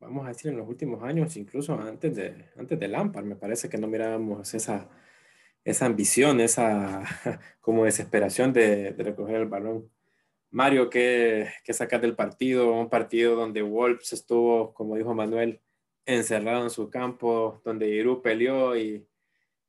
vamos 0.00 0.26
a 0.26 0.28
decir 0.28 0.50
en 0.50 0.58
los 0.58 0.68
últimos 0.68 1.02
años, 1.02 1.36
incluso 1.36 1.74
antes 1.80 2.14
de, 2.14 2.50
antes 2.56 2.78
de 2.78 2.88
Lampard, 2.88 3.24
me 3.24 3.36
parece 3.36 3.68
que 3.68 3.78
no 3.78 3.86
mirábamos 3.86 4.54
esa, 4.54 4.88
esa 5.64 5.86
ambición, 5.86 6.40
esa 6.40 7.04
como 7.60 7.84
desesperación 7.84 8.52
de, 8.52 8.92
de 8.92 9.02
recoger 9.02 9.36
el 9.36 9.48
balón. 9.48 9.90
Mario, 10.50 10.88
¿qué, 10.88 11.48
¿qué 11.64 11.72
sacas 11.72 12.00
del 12.00 12.14
partido? 12.14 12.72
Un 12.72 12.88
partido 12.88 13.34
donde 13.34 13.62
Wolves 13.62 14.12
estuvo, 14.12 14.72
como 14.72 14.94
dijo 14.94 15.12
Manuel, 15.12 15.60
encerrado 16.06 16.64
en 16.64 16.70
su 16.70 16.90
campo, 16.90 17.60
donde 17.64 17.88
Iru 17.88 18.22
peleó 18.22 18.76
y, 18.76 19.06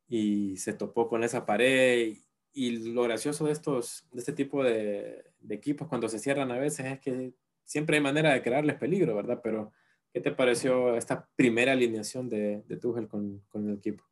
y 0.08 0.58
se 0.58 0.74
topó 0.74 1.08
con 1.08 1.24
esa 1.24 1.46
pared. 1.46 2.16
Y, 2.54 2.72
lo 2.94 3.04
gracioso 3.04 3.46
de, 3.46 3.52
estos, 3.52 4.08
de 4.12 4.20
este 4.20 4.34
tipo 4.34 4.64
de, 4.64 5.26
de, 5.40 5.56
equipos 5.56 5.88
cuando 5.88 6.08
se 6.08 6.20
cierran 6.20 6.52
a 6.52 6.58
veces 6.58 6.86
es 6.86 7.00
que 7.00 7.34
siempre 7.66 7.98
hay 7.98 8.04
manera 8.04 8.34
de 8.34 8.42
crearles 8.42 8.78
peligro, 8.78 9.16
¿verdad? 9.16 9.42
Pero, 9.44 9.74
¿qué 10.14 10.22
te 10.22 10.32
pareció 10.32 10.96
esta 10.96 11.30
primera 11.36 11.74
alineación 11.74 12.30
de, 12.30 12.64
de 12.68 12.78
Tuchel 12.78 13.08
con, 13.08 13.40
con 13.50 13.70
el 13.70 13.78
equipo? 13.78 14.04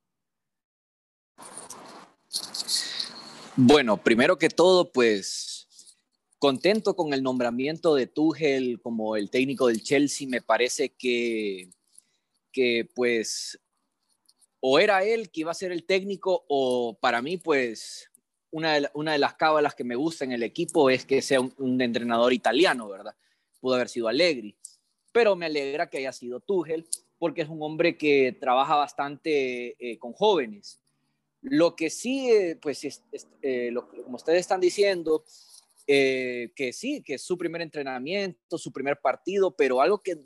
Bueno, 3.56 3.98
primero 3.98 4.38
que 4.38 4.50
todo, 4.50 4.92
pues 4.92 5.64
contento 6.44 6.94
con 6.98 7.14
el 7.14 7.24
nombramiento 7.24 7.96
de 7.96 8.06
Tuchel 8.06 8.82
como 8.82 9.16
el 9.16 9.30
técnico 9.30 9.68
del 9.68 9.82
Chelsea. 9.82 10.28
Me 10.28 10.42
parece 10.42 10.90
que, 10.90 11.70
que 12.54 12.88
pues 12.96 13.60
o 14.62 14.80
era 14.80 15.04
él 15.04 15.30
que 15.30 15.42
iba 15.42 15.52
a 15.52 15.56
ser 15.56 15.74
el 15.74 15.84
técnico 15.84 16.46
o 16.48 16.98
para 17.02 17.22
mí 17.22 17.36
pues 17.36 18.10
una 18.54 18.80
de, 18.80 18.90
una 18.94 19.12
de 19.14 19.18
las 19.18 19.34
cábalas 19.34 19.76
que 19.76 19.84
me 19.84 19.96
gusta 19.96 20.24
en 20.24 20.32
el 20.32 20.44
equipo 20.44 20.90
es 20.90 21.06
que 21.06 21.22
sea 21.22 21.42
un, 21.42 21.82
entrenador 21.82 22.32
italiano, 22.32 22.88
¿verdad? 22.88 23.16
Pudo 23.60 23.76
haber 23.76 23.90
sido 23.90 24.08
Allegri, 24.08 24.56
pero 25.12 25.36
me 25.36 25.48
alegra 25.48 25.90
que 25.90 25.98
haya 25.98 26.14
sido 26.14 26.40
Tuchel 26.40 26.88
porque 27.18 27.42
es 27.42 27.50
un 27.50 27.62
hombre 27.64 27.98
que 27.98 28.38
trabaja 28.40 28.76
bastante 28.76 29.76
eh, 29.80 29.98
con 29.98 30.14
jóvenes. 30.14 30.80
Lo 31.42 31.76
que 31.76 31.90
sí, 31.90 32.30
eh, 32.30 32.58
pues, 32.62 32.84
es, 32.86 33.02
eh, 33.42 33.70
lo, 33.72 33.90
como 33.90 34.18
ustedes 34.18 34.42
están 34.42 34.62
diciendo, 34.62 35.24
que 35.86 36.72
sí, 36.74 37.02
que 37.02 37.16
es 37.16 37.22
su 37.22 37.38
primer 37.38 37.62
entrenamiento, 37.62 38.58
su 38.58 38.72
primer 38.72 39.02
partido, 39.02 39.56
pero 39.56 39.82
algo 39.82 40.00
que, 40.02 40.18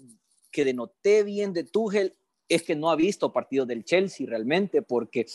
que 0.51 0.65
denoté 0.65 1.24
bien 1.24 1.53
de 1.53 1.63
Tuchel 1.63 2.16
es 2.49 2.63
que 2.63 2.75
no 2.75 2.89
ha 2.89 2.95
visto 2.95 3.33
partidos 3.33 3.67
del 3.67 3.83
Chelsea 3.83 4.27
realmente, 4.27 4.81
porque 4.81 5.25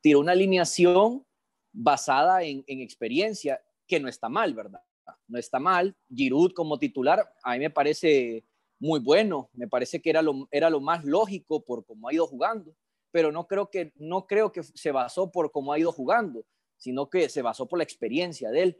tiró 0.00 0.20
una 0.20 0.32
alineación 0.32 1.24
basada 1.72 2.42
en, 2.42 2.64
en 2.66 2.80
experiencia, 2.80 3.60
que 3.86 4.00
no 4.00 4.08
está 4.08 4.28
mal, 4.28 4.54
¿verdad? 4.54 4.80
No 5.26 5.38
está 5.38 5.58
mal. 5.58 5.96
Giroud 6.14 6.52
como 6.52 6.78
titular, 6.78 7.34
a 7.42 7.52
mí 7.52 7.58
me 7.58 7.70
parece 7.70 8.44
muy 8.78 9.00
bueno, 9.00 9.50
me 9.54 9.68
parece 9.68 10.00
que 10.00 10.10
era 10.10 10.22
lo, 10.22 10.48
era 10.50 10.70
lo 10.70 10.80
más 10.80 11.04
lógico 11.04 11.64
por 11.64 11.84
cómo 11.86 12.08
ha 12.08 12.12
ido 12.12 12.26
jugando, 12.26 12.74
pero 13.10 13.32
no 13.32 13.46
creo 13.46 13.70
que, 13.70 13.92
no 13.96 14.26
creo 14.26 14.52
que 14.52 14.62
se 14.62 14.90
basó 14.90 15.30
por 15.30 15.50
cómo 15.52 15.72
ha 15.72 15.78
ido 15.78 15.92
jugando, 15.92 16.44
sino 16.76 17.08
que 17.08 17.28
se 17.28 17.42
basó 17.42 17.66
por 17.66 17.78
la 17.78 17.84
experiencia 17.84 18.50
de 18.50 18.62
él. 18.62 18.78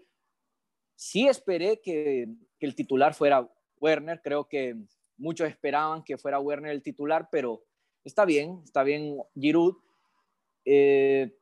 Sí 0.97 1.27
esperé 1.27 1.81
que, 1.81 2.29
el 2.61 2.75
titular 2.75 3.13
fuera 3.13 3.47
Werner, 3.79 4.23
creo 4.23 4.49
que 4.49 4.75
muchos 5.17 5.49
esperaban 5.49 6.03
que 6.03 6.19
fuera 6.19 6.41
Werner 6.41 6.73
el 6.73 6.83
titular, 6.83 7.29
pero 7.31 7.65
está 8.05 8.25
bien, 8.25 8.61
está 8.65 8.83
bien 8.83 9.19
Giroud. 9.35 9.77
Eh, 10.65 11.35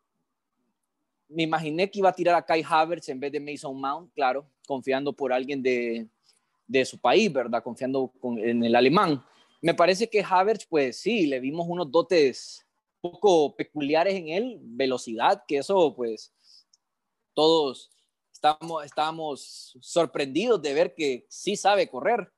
me 1.28 1.44
imaginé 1.44 1.90
que 1.90 1.98
iba 1.98 2.10
a 2.10 2.14
tirar 2.14 2.34
a 2.34 2.44
Kai 2.44 2.62
Havertz 2.68 3.08
en 3.08 3.20
vez 3.20 3.32
de 3.32 3.40
Mason 3.40 3.78
Mount, 3.78 4.12
claro, 4.14 4.46
confiando 4.66 5.12
por 5.12 5.32
alguien 5.32 5.62
de, 5.62 6.08
su 6.84 6.98
país, 6.98 7.32
¿verdad? 7.32 7.62
Confiando 7.62 8.12
en 8.38 8.64
el 8.64 8.74
alemán. 8.74 9.24
Me 9.60 9.74
parece 9.74 10.08
que 10.08 10.24
Havertz, 10.28 10.66
pues 10.66 10.98
sí, 10.98 11.26
le 11.26 11.40
vimos 11.40 11.66
unos 11.68 11.90
dotes 11.90 12.66
poco 13.00 13.54
peculiares 13.56 14.14
en 14.14 14.28
él, 14.28 14.58
velocidad, 14.60 15.44
que 15.46 15.58
eso, 15.58 15.94
pues, 15.94 16.32
todos 17.34 17.90
estamos, 18.32 18.84
estamos 18.84 19.76
sorprendidos 19.80 20.60
de 20.62 20.74
ver 20.74 20.94
que 20.94 21.26
sí 21.28 21.56
sabe 21.56 21.88
correr. 21.88 22.32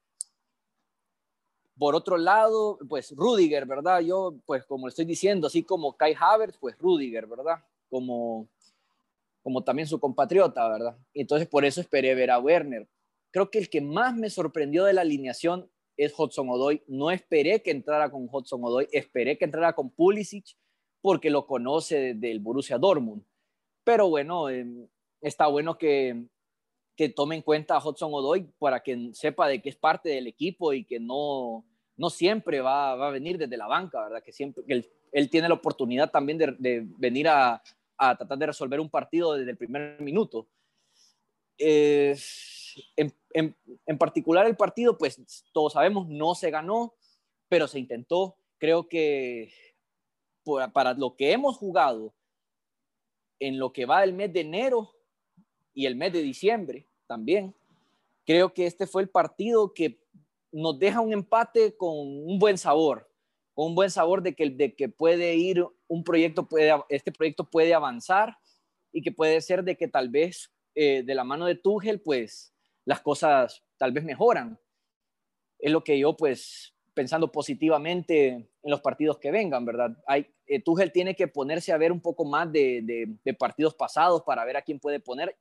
Por 1.79 1.95
otro 1.95 2.17
lado, 2.17 2.79
pues 2.89 3.13
Rudiger, 3.17 3.67
¿verdad? 3.67 4.01
Yo, 4.01 4.37
pues 4.47 4.65
como 4.65 4.89
estoy 4.89 5.05
diciendo, 5.05 5.49
así 5.49 5.65
como 5.65 5.97
Kai 5.97 6.15
Havertz, 6.19 6.59
pues 6.59 6.79
Rudiger, 6.79 7.27
¿verdad? 7.27 7.65
Como, 7.89 8.49
como 9.43 9.65
también 9.65 9.89
su 9.89 9.99
compatriota, 9.99 10.69
¿verdad? 10.69 10.97
Entonces 11.13 11.49
por 11.49 11.65
eso 11.65 11.81
esperé 11.81 12.15
ver 12.15 12.31
a 12.31 12.39
Werner. 12.39 12.89
Creo 13.33 13.51
que 13.51 13.59
el 13.59 13.69
que 13.69 13.81
más 13.81 14.15
me 14.15 14.31
sorprendió 14.31 14.85
de 14.85 14.93
la 14.93 15.01
alineación 15.01 15.69
es 15.97 16.15
Hudson 16.17 16.49
Odoy. 16.49 16.83
No 16.87 17.11
esperé 17.11 17.63
que 17.63 17.73
entrara 17.73 18.11
con 18.11 18.29
Hudson 18.31 18.63
Odoy, 18.65 18.89
esperé 18.93 19.37
que 19.37 19.45
entrara 19.45 19.73
con 19.75 19.91
Pulisic 19.91 20.57
porque 21.01 21.31
lo 21.31 21.47
conoce 21.47 22.15
del 22.15 22.41
Borussia 22.41 22.79
Dortmund. 22.79 23.25
Pero 23.85 24.09
bueno, 24.09 24.49
eh, 24.49 24.67
está 25.21 25.49
bueno 25.49 25.77
que, 25.77 26.27
que 26.97 27.09
tome 27.09 27.37
en 27.37 27.43
cuenta 27.43 27.77
a 27.77 27.87
Hudson 27.87 28.13
Odoy 28.13 28.49
para 28.59 28.83
que 28.83 29.11
sepa 29.13 29.49
de 29.49 29.61
que 29.61 29.69
es 29.69 29.77
parte 29.77 30.11
del 30.11 30.27
equipo 30.27 30.73
y 30.73 30.85
que 30.85 31.01
no, 31.01 31.65
no 31.97 32.11
siempre 32.11 32.61
va, 32.61 32.95
va 32.95 33.09
a 33.09 33.13
venir 33.13 33.39
desde 33.39 33.57
la 33.57 33.67
banca, 33.67 34.03
¿verdad? 34.03 34.23
Que 34.23 34.33
siempre 34.33 34.65
que 34.65 34.89
él, 35.13 35.31
tiene 35.31 35.49
la 35.49 35.55
oportunidad 35.55 36.11
también 36.11 36.39
de, 36.39 36.87
venir 36.99 37.29
a, 37.29 37.63
a, 37.97 38.17
tratar 38.17 38.39
de 38.39 38.47
resolver 38.47 38.81
un 38.81 38.91
partido 38.91 39.35
desde 39.35 39.51
el 39.51 39.57
primer 39.57 40.01
minuto. 40.01 40.49
Eh, 41.59 42.17
en, 42.97 43.13
en, 43.33 43.57
en, 43.87 43.99
particular 43.99 44.47
el 44.47 44.57
partido, 44.57 44.99
pues 44.99 45.45
todos 45.53 45.73
sabemos, 45.73 46.09
no 46.09 46.35
se 46.35 46.51
ganó, 46.51 46.95
pero 47.49 47.69
se 47.69 47.79
intentó. 47.79 48.37
Creo 48.59 48.89
que 48.89 49.53
para 50.73 50.95
lo 50.95 51.17
que 51.17 51.33
hemos 51.33 51.57
jugado 51.57 52.15
en 53.41 53.59
lo 53.59 53.73
que 53.73 53.87
va 53.87 54.05
el 54.05 54.13
mes 54.13 54.33
de 54.33 54.41
enero, 54.41 54.95
y 55.75 55.87
el 55.87 55.97
mes 55.97 56.13
de 56.13 56.23
diciembre 56.23 56.87
también. 57.07 57.55
Creo 58.25 58.55
que 58.55 58.67
este 58.67 58.87
fue 58.87 59.03
el 59.03 59.09
partido 59.09 59.75
que 59.75 60.01
nos 60.53 60.79
deja 60.79 61.01
un 61.01 61.13
empate 61.13 61.77
con 61.77 61.91
un 61.97 62.39
buen 62.39 62.57
sabor, 62.57 63.11
con 63.53 63.67
un 63.67 63.75
buen 63.75 63.91
sabor 63.91 64.23
de 64.23 64.35
que, 64.35 64.49
de 64.49 64.75
que 64.75 64.89
puede 64.89 65.35
ir 65.35 65.67
un 65.89 66.05
proyecto, 66.05 66.49
puede, 66.49 66.73
este 66.89 67.13
proyecto 67.13 67.45
puede 67.51 67.75
avanzar 67.75 68.39
y 68.93 69.03
que 69.03 69.13
puede 69.13 69.41
ser 69.41 69.65
de 69.65 69.77
que 69.77 69.89
tal 69.89 70.09
vez 70.09 70.53
eh, 70.75 71.03
de 71.05 71.15
la 71.15 71.25
mano 71.25 71.47
de 71.47 71.57
Tuchel, 71.57 72.01
pues 72.01 72.55
las 72.85 73.01
cosas 73.01 73.63
tal 73.77 73.93
vez 73.93 74.05
mejoran. 74.05 74.59
Es 75.59 75.73
lo 75.73 75.83
que 75.83 75.99
yo, 75.99 76.17
pues, 76.17 76.75
pensando 76.95 77.33
positivamente 77.33 78.29
en 78.29 78.49
los 78.63 78.81
partidos 78.81 79.19
que 79.19 79.33
vengan, 79.33 79.65
¿verdad? 79.65 79.97
Hay, 80.07 80.27
eh, 80.47 80.63
tiene 80.93 81.17
que 81.17 81.27
ponerse 81.27 81.73
a 81.73 81.79
ver 81.79 81.91
un 81.91 82.01
poco 82.01 82.25
más 82.25 82.51
de, 82.53 83.09
de 83.23 83.35
partidos 83.35 83.75
pasados 83.75 84.23
para 84.23 84.45
ver 84.45 84.57
a 84.57 84.63
quién 84.63 84.79
puede 84.79 85.01
poner 85.01 85.37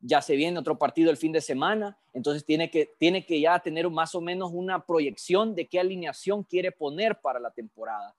ya 0.00 0.22
se 0.22 0.36
viene 0.36 0.58
otro 0.58 0.78
partido 0.78 1.10
el 1.10 1.16
fin 1.16 1.32
de 1.32 1.40
semana, 1.40 1.98
entonces 2.12 2.44
tiene 2.44 2.70
que, 2.70 2.94
tiene 2.98 3.26
que 3.26 3.40
ya 3.40 3.58
tener 3.58 3.88
más 3.90 4.14
o 4.14 4.20
menos 4.20 4.50
una 4.52 4.84
proyección 4.84 5.54
de 5.54 5.66
qué 5.66 5.80
alineación 5.80 6.44
quiere 6.44 6.72
poner 6.72 7.20
para 7.20 7.40
la 7.40 7.50
temporada. 7.50 8.14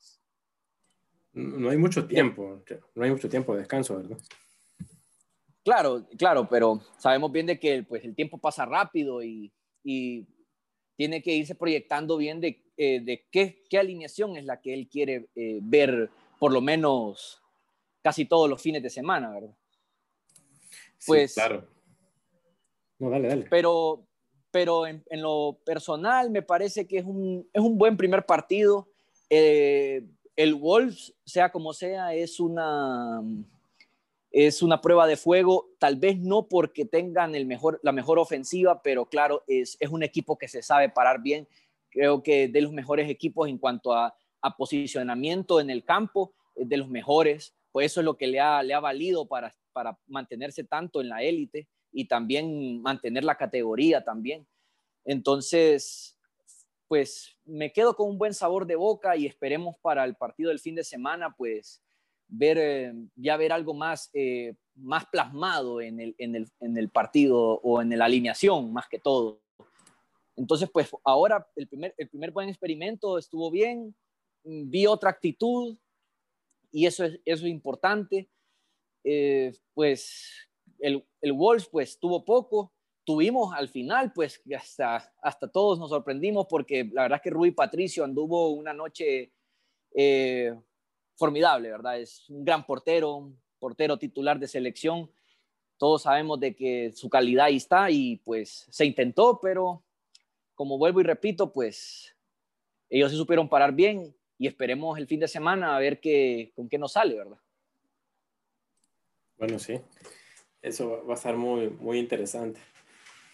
No 1.33 1.69
hay 1.69 1.77
mucho 1.77 2.05
tiempo, 2.05 2.61
no 2.95 3.03
hay 3.03 3.11
mucho 3.11 3.29
tiempo 3.29 3.53
de 3.53 3.59
descanso, 3.59 3.97
¿verdad? 3.97 4.17
Claro, 5.63 6.05
claro, 6.17 6.47
pero 6.49 6.81
sabemos 6.97 7.31
bien 7.31 7.45
de 7.45 7.59
que 7.59 7.83
pues, 7.83 8.03
el 8.03 8.15
tiempo 8.15 8.37
pasa 8.37 8.65
rápido 8.65 9.23
y, 9.23 9.51
tiene 10.95 11.23
que 11.23 11.33
irse 11.33 11.55
proyectando 11.55 12.17
bien 12.17 12.41
de, 12.41 12.61
eh, 12.75 12.99
de 12.99 13.25
qué, 13.31 13.63
qué, 13.69 13.79
alineación 13.79 14.35
es 14.35 14.43
la 14.43 14.59
que 14.59 14.73
él 14.73 14.89
quiere 14.89 15.29
eh, 15.33 15.59
ver 15.61 16.09
por 16.37 16.51
lo 16.51 16.59
menos 16.59 17.41
casi 18.01 18.25
todos 18.25 18.49
los 18.49 18.61
fines 18.61 18.83
de 18.83 18.89
semana, 18.89 19.31
¿verdad? 19.31 19.55
Pues, 21.05 21.33
claro. 21.33 21.67
No, 22.99 23.09
dale, 23.09 23.27
dale. 23.27 23.47
Pero, 23.49 24.05
pero 24.51 24.85
en, 24.87 25.03
lo 25.09 25.59
personal 25.65 26.29
me 26.29 26.41
parece 26.41 26.87
que 26.87 26.97
es 26.99 27.05
un, 27.05 27.47
es 27.53 27.61
un 27.61 27.77
buen 27.77 27.97
primer 27.97 28.25
partido. 28.25 28.89
Eh, 29.29 30.05
el 30.35 30.55
Wolves, 30.55 31.13
sea 31.25 31.51
como 31.51 31.73
sea, 31.73 32.13
es 32.13 32.39
una, 32.39 33.21
es 34.31 34.61
una 34.61 34.81
prueba 34.81 35.07
de 35.07 35.17
fuego, 35.17 35.69
tal 35.79 35.97
vez 35.97 36.17
no 36.19 36.47
porque 36.47 36.85
tengan 36.85 37.35
el 37.35 37.45
mejor, 37.45 37.79
la 37.83 37.91
mejor 37.91 38.19
ofensiva, 38.19 38.81
pero 38.81 39.05
claro, 39.05 39.43
es, 39.47 39.77
es 39.79 39.89
un 39.89 40.03
equipo 40.03 40.37
que 40.37 40.47
se 40.47 40.61
sabe 40.61 40.89
parar 40.89 41.21
bien. 41.21 41.47
Creo 41.89 42.21
que 42.23 42.47
de 42.47 42.61
los 42.61 42.71
mejores 42.71 43.09
equipos 43.09 43.49
en 43.49 43.57
cuanto 43.57 43.93
a, 43.93 44.15
a 44.41 44.55
posicionamiento 44.55 45.59
en 45.59 45.69
el 45.69 45.83
campo, 45.83 46.33
de 46.65 46.77
los 46.77 46.89
mejores. 46.89 47.55
Pues 47.71 47.91
eso 47.91 48.01
es 48.01 48.05
lo 48.05 48.17
que 48.17 48.27
le 48.27 48.39
ha, 48.39 48.63
le 48.63 48.73
ha 48.73 48.79
valido 48.79 49.27
para 49.27 49.55
para 49.71 49.97
mantenerse 50.07 50.63
tanto 50.63 51.01
en 51.01 51.09
la 51.09 51.23
élite 51.23 51.67
y 51.91 52.05
también 52.05 52.81
mantener 52.81 53.23
la 53.23 53.35
categoría 53.35 54.03
también. 54.03 54.47
Entonces, 55.05 56.19
pues 56.87 57.37
me 57.45 57.71
quedo 57.71 57.95
con 57.95 58.09
un 58.09 58.17
buen 58.17 58.33
sabor 58.33 58.65
de 58.65 58.75
boca 58.75 59.15
y 59.15 59.25
esperemos 59.25 59.75
para 59.81 60.03
el 60.05 60.15
partido 60.15 60.49
del 60.49 60.59
fin 60.59 60.75
de 60.75 60.83
semana, 60.83 61.33
pues 61.35 61.81
ver, 62.27 62.57
eh, 62.59 62.93
ya 63.15 63.37
ver 63.37 63.51
algo 63.51 63.73
más, 63.73 64.09
eh, 64.13 64.55
más 64.75 65.05
plasmado 65.07 65.81
en 65.81 65.99
el, 65.99 66.15
en, 66.17 66.35
el, 66.35 66.47
en 66.59 66.77
el 66.77 66.89
partido 66.89 67.59
o 67.61 67.81
en 67.81 67.97
la 67.97 68.05
alineación, 68.05 68.71
más 68.71 68.87
que 68.87 68.99
todo. 68.99 69.41
Entonces, 70.35 70.69
pues 70.71 70.89
ahora 71.03 71.45
el 71.55 71.67
primer, 71.67 71.93
el 71.97 72.07
primer 72.07 72.31
buen 72.31 72.49
experimento 72.49 73.17
estuvo 73.17 73.51
bien, 73.51 73.95
vi 74.43 74.87
otra 74.87 75.09
actitud 75.09 75.77
y 76.71 76.85
eso 76.85 77.03
es, 77.03 77.19
eso 77.25 77.45
es 77.45 77.51
importante. 77.51 78.29
Eh, 79.03 79.53
pues 79.73 80.49
el, 80.79 81.05
el 81.21 81.33
Wolves 81.33 81.67
pues 81.67 81.99
tuvo 81.99 82.25
poco, 82.25 82.73
tuvimos 83.03 83.53
al 83.55 83.69
final 83.69 84.13
pues 84.13 84.41
hasta, 84.55 85.11
hasta 85.21 85.47
todos 85.47 85.79
nos 85.79 85.89
sorprendimos 85.89 86.45
porque 86.47 86.87
la 86.93 87.03
verdad 87.03 87.17
es 87.17 87.23
que 87.23 87.29
Rui 87.31 87.51
Patricio 87.51 88.03
anduvo 88.03 88.49
una 88.49 88.71
noche 88.73 89.31
eh, 89.95 90.53
formidable, 91.15 91.71
¿verdad? 91.71 91.99
Es 91.99 92.29
un 92.29 92.45
gran 92.45 92.65
portero, 92.65 93.15
un 93.15 93.41
portero 93.57 93.97
titular 93.97 94.39
de 94.39 94.47
selección. 94.47 95.11
Todos 95.77 96.03
sabemos 96.03 96.39
de 96.39 96.55
que 96.55 96.91
su 96.93 97.09
calidad 97.09 97.45
ahí 97.45 97.55
está 97.55 97.89
y 97.89 98.17
pues 98.17 98.67
se 98.69 98.85
intentó, 98.85 99.39
pero 99.41 99.83
como 100.53 100.77
vuelvo 100.77 101.01
y 101.01 101.03
repito, 101.03 101.51
pues 101.51 102.15
ellos 102.89 103.11
se 103.11 103.17
supieron 103.17 103.49
parar 103.49 103.73
bien 103.73 104.15
y 104.37 104.47
esperemos 104.47 104.97
el 104.97 105.07
fin 105.07 105.19
de 105.19 105.27
semana 105.27 105.75
a 105.75 105.79
ver 105.79 105.99
qué, 105.99 106.51
con 106.55 106.69
qué 106.69 106.77
nos 106.77 106.93
sale, 106.93 107.15
¿verdad? 107.15 107.39
Bueno, 109.39 109.57
sí, 109.57 109.79
eso 110.61 111.05
va 111.05 111.13
a 111.13 111.15
estar 111.15 111.37
muy, 111.37 111.69
muy 111.69 111.97
interesante. 111.97 112.59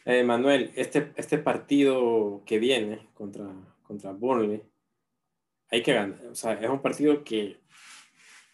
Eh, 0.06 0.24
Manuel, 0.24 0.72
este, 0.76 1.12
este 1.16 1.40
partido 1.40 2.44
que 2.46 2.60
viene 2.60 3.10
contra, 3.16 3.52
contra 3.82 4.12
Burnley, 4.12 4.62
hay 5.72 5.82
que 5.82 5.94
ganar. 5.94 6.24
O 6.28 6.36
sea, 6.36 6.54
es 6.54 6.70
un 6.70 6.84
partido 6.84 7.24
que, 7.24 7.60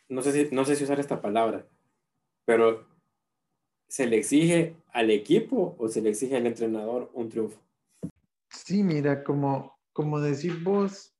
no 0.08 0.22
sé, 0.22 0.32
si, 0.32 0.56
no 0.56 0.64
sé 0.64 0.78
si 0.78 0.86
usar 0.86 1.02
esta 1.02 1.22
palabra, 1.22 1.68
pero 2.46 2.88
¿se 3.90 4.08
le 4.08 4.16
exige 4.16 4.78
al 4.94 5.12
equipo 5.12 5.76
o 5.78 5.90
se 5.90 6.02
le 6.02 6.12
exige 6.12 6.38
al 6.38 6.48
entrenador 6.48 7.12
un 7.14 7.28
triunfo? 7.28 7.60
Sí, 8.50 8.82
mira, 8.82 9.26
como, 9.26 9.78
como 9.92 10.22
decís 10.22 10.64
vos, 10.64 11.14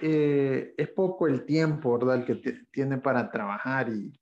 eh, 0.00 0.74
es 0.76 0.88
poco 0.88 1.28
el 1.28 1.44
tiempo, 1.44 1.96
¿verdad? 1.96 2.16
El 2.16 2.24
que 2.24 2.58
tiene 2.72 2.98
para 2.98 3.30
trabajar 3.30 3.88
y, 3.88 4.12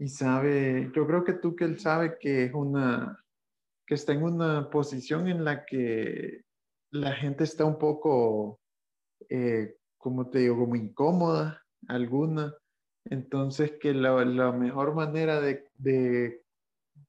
y 0.00 0.08
sabe, 0.08 0.90
yo 0.94 1.06
creo 1.06 1.24
que 1.24 1.34
tú 1.34 1.54
que 1.54 1.66
él 1.66 1.78
sabe 1.78 2.16
que 2.18 2.44
es 2.44 2.54
una, 2.54 3.22
que 3.86 3.94
está 3.94 4.14
en 4.14 4.22
una 4.22 4.70
posición 4.70 5.28
en 5.28 5.44
la 5.44 5.66
que 5.66 6.40
la 6.90 7.12
gente 7.12 7.44
está 7.44 7.66
un 7.66 7.78
poco, 7.78 8.58
eh, 9.28 9.76
como 9.98 10.30
te 10.30 10.38
digo, 10.38 10.56
como 10.56 10.74
incómoda 10.74 11.62
alguna. 11.86 12.54
Entonces 13.04 13.72
que 13.78 13.92
la, 13.92 14.24
la 14.24 14.52
mejor 14.52 14.94
manera 14.94 15.38
de, 15.38 15.68
de, 15.76 16.44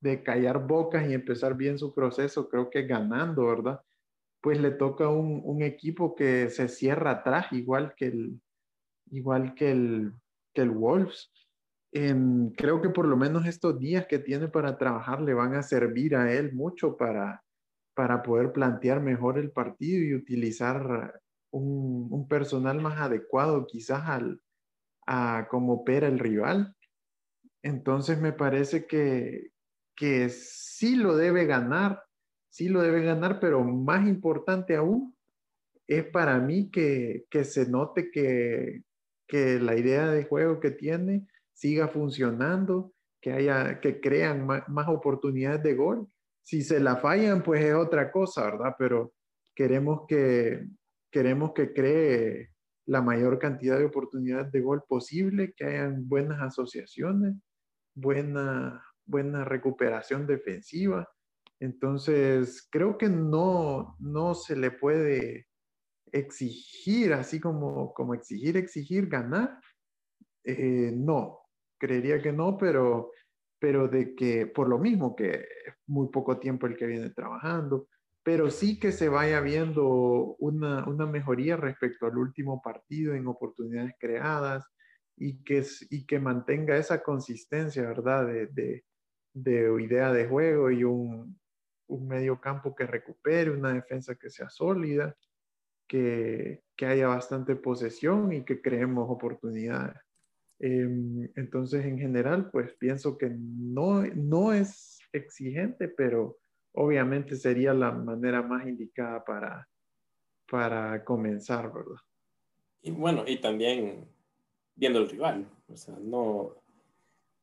de, 0.01 0.21
callar 0.21 0.67
bocas 0.67 1.10
y 1.10 1.13
empezar 1.13 1.56
bien 1.56 1.80
su 1.80 1.93
proceso 1.93 2.49
creo 2.49 2.69
que 2.69 2.84
ganando, 2.84 3.45
¿verdad? 3.45 3.82
Pues 4.41 4.60
le 4.60 4.71
toca 4.71 5.08
un, 5.08 5.39
un 5.45 5.62
equipo 5.62 6.13
que 6.13 6.49
se 6.49 6.67
cierra 6.67 7.12
atrás, 7.12 7.54
igual 7.54 7.93
que 7.95 8.08
el, 8.08 8.41
igual 9.12 9.56
que 9.56 9.71
el, 9.71 10.13
que 10.54 10.63
el 10.63 10.71
Wolves 10.71 11.32
creo 11.91 12.82
que 12.82 12.89
por 12.89 13.06
lo 13.08 13.17
menos 13.17 13.45
estos 13.45 13.77
días 13.77 14.06
que 14.08 14.19
tiene 14.19 14.47
para 14.47 14.77
trabajar 14.77 15.21
le 15.21 15.34
van 15.34 15.56
a 15.56 15.63
servir 15.63 16.15
a 16.15 16.32
él 16.32 16.54
mucho 16.54 16.95
para, 16.95 17.43
para 17.93 18.23
poder 18.23 18.54
plantear 18.54 19.01
mejor 19.01 19.38
el 19.38 19.51
partido 19.51 20.01
y 20.01 20.15
utilizar 20.15 21.21
un, 21.51 22.27
personal 22.30 22.80
más 22.80 22.99
adecuado 22.99 23.67
quizás 23.67 24.08
al, 24.08 24.41
a 25.06 25.47
cómo 25.49 25.73
opera 25.73 26.08
el 26.08 26.19
rival. 26.19 26.75
Entonces 27.62 28.19
me 28.21 28.32
parece 28.32 28.88
que, 28.88 29.51
que 29.95 30.30
sí 30.30 30.95
lo 30.95 31.17
debe 31.17 31.45
ganar, 31.45 32.01
sí 32.49 32.69
lo 32.69 32.82
debe 32.82 33.04
ganar, 33.04 33.39
pero 33.41 33.63
más 33.65 34.08
importante 34.08 34.77
aún 34.77 35.13
es 35.88 36.06
para 36.06 36.39
mí 36.39 36.71
que, 36.71 37.25
que 37.30 37.43
se 37.43 37.69
note 37.69 38.12
que, 38.12 38.84
que 39.27 39.60
la 39.60 39.75
idea 39.75 40.08
de 40.10 40.23
juego 40.23 40.62
que 40.62 40.71
tiene 40.71 41.27
siga 41.62 41.88
funcionando, 41.88 42.91
que 43.21 43.32
haya, 43.34 43.80
que 43.80 44.02
crean 44.02 44.47
más, 44.47 44.88
oportunidades 44.88 45.62
de 45.62 45.76
gol. 45.76 46.08
Si 46.41 46.63
se 46.63 46.80
la 46.80 46.95
fallan, 46.97 47.43
pues 47.43 47.63
es 47.63 47.76
otra 47.76 48.12
cosa, 48.12 48.45
¿verdad? 48.45 48.76
Pero 48.80 49.13
queremos 49.56 50.08
que, 50.08 50.65
queremos 51.12 51.54
que 51.54 51.71
cree 51.71 52.50
la 52.88 53.04
mayor 53.04 53.38
cantidad 53.38 53.78
de 53.78 53.86
oportunidades 53.86 54.52
de 54.52 54.62
gol 54.62 54.84
posible, 54.88 55.54
que 55.56 55.65
hayan 55.65 56.10
buenas 56.10 56.41
asociaciones, 56.41 57.36
buena, 57.93 58.84
buena 59.06 59.45
recuperación 59.45 60.26
defensiva. 60.26 61.08
Entonces, 61.60 62.67
creo 62.71 62.97
que 62.97 63.08
no, 63.08 63.97
no 64.00 64.34
se 64.34 64.56
le 64.56 64.71
puede 64.71 65.45
exigir, 66.12 67.13
así 67.13 67.39
como, 67.39 67.93
como 67.93 68.15
exigir, 68.15 68.58
exigir, 68.58 69.08
ganar. 69.08 69.60
Eh, 70.43 70.91
no, 70.91 71.40
creería 71.82 72.22
que 72.22 72.32
no, 72.32 72.58
pero, 72.60 73.12
pero 73.60 73.88
de 73.88 74.13
que 74.13 74.46
por 74.46 74.70
lo 74.70 74.78
mismo 74.78 75.15
que 75.15 75.32
es 75.32 75.74
muy 75.88 76.10
poco 76.10 76.38
tiempo 76.38 76.67
el 76.67 76.78
que 76.78 76.86
viene 76.86 77.10
trabajando, 77.10 77.88
pero 78.24 78.52
sí 78.52 78.80
que 78.80 78.91
se 78.91 79.10
vaya 79.10 79.41
viendo 79.41 80.36
una, 80.38 80.88
una 80.88 81.08
mejoría 81.08 81.58
respecto 81.58 82.06
al 82.06 82.20
último 82.20 82.62
partido 82.62 83.15
en 83.15 83.26
oportunidades 83.26 83.96
creadas 84.00 84.63
y 85.17 85.44
que, 85.44 85.65
y 85.89 86.06
que 86.06 86.20
mantenga 86.20 86.78
esa 86.78 87.02
consistencia, 87.02 87.82
¿verdad? 87.82 88.28
De, 88.28 88.46
de, 88.48 88.86
de 89.34 89.84
idea 89.84 90.13
de 90.13 90.28
juego 90.28 90.70
y 90.70 90.84
un, 90.84 91.39
un 91.88 92.08
medio 92.08 92.39
campo 92.39 92.76
que 92.76 92.86
recupere, 92.86 93.50
una 93.50 93.74
defensa 93.74 94.13
que 94.13 94.30
sea 94.30 94.52
sólida, 94.52 95.15
que, 95.88 96.62
que 96.76 96.86
haya 96.86 97.08
bastante 97.08 97.56
posesión 97.56 98.32
y 98.34 98.46
que 98.46 98.62
creemos 98.62 99.10
oportunidades. 99.10 99.98
Em, 100.63 101.28
entonces, 101.36 101.84
en 101.86 101.97
general, 101.97 102.52
pues 102.52 102.71
pienso 102.74 103.17
que 103.17 103.32
no, 103.32 104.04
no 104.13 104.54
es 104.54 105.00
exigente, 105.12 105.88
pero 105.88 106.38
obviamente 106.74 107.36
sería 107.36 107.74
la 107.74 107.91
manera 107.91 108.43
más 108.43 108.67
indicada 108.67 109.26
para, 109.26 109.67
para 110.47 111.04
comenzar, 111.04 111.74
¿verdad? 111.74 112.00
Y 112.84 112.91
bueno, 112.91 113.24
y 113.26 113.38
también 113.41 114.06
viendo 114.76 115.00
el 115.00 115.10
rival, 115.10 115.50
o 115.67 115.76
sea, 115.76 115.97
no, 116.00 116.56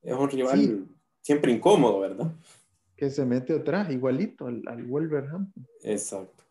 es 0.01 0.15
un 0.15 0.31
rival 0.31 0.87
siempre 1.21 1.51
incómodo, 1.51 1.99
¿verdad? 1.99 2.33
Que 2.95 3.11
se 3.11 3.25
mete 3.25 3.53
atrás, 3.53 3.91
igualito 3.91 4.47
al, 4.47 4.63
al 4.69 4.85
Wolverhampton. 4.85 5.67
Exacto. 5.83 6.45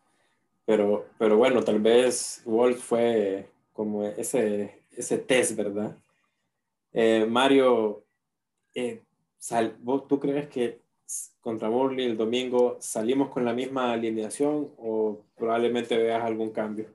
Pero, 0.66 1.06
pero 1.18 1.38
bueno, 1.38 1.62
tal 1.62 1.80
vez 1.80 2.42
Wolf 2.44 2.78
fue 2.78 3.48
como 3.72 4.04
ese, 4.04 4.82
ese 4.90 5.16
test, 5.16 5.56
¿verdad? 5.56 5.96
Eh, 6.92 7.26
Mario, 7.28 8.04
eh, 8.74 9.02
¿tú 10.08 10.20
crees 10.20 10.48
que 10.48 10.82
contra 11.40 11.68
Burnley 11.68 12.06
el 12.06 12.16
domingo 12.16 12.76
salimos 12.80 13.30
con 13.30 13.44
la 13.44 13.52
misma 13.52 13.92
alineación 13.92 14.72
o 14.78 15.24
probablemente 15.36 15.96
veas 15.96 16.22
algún 16.22 16.50
cambio? 16.50 16.94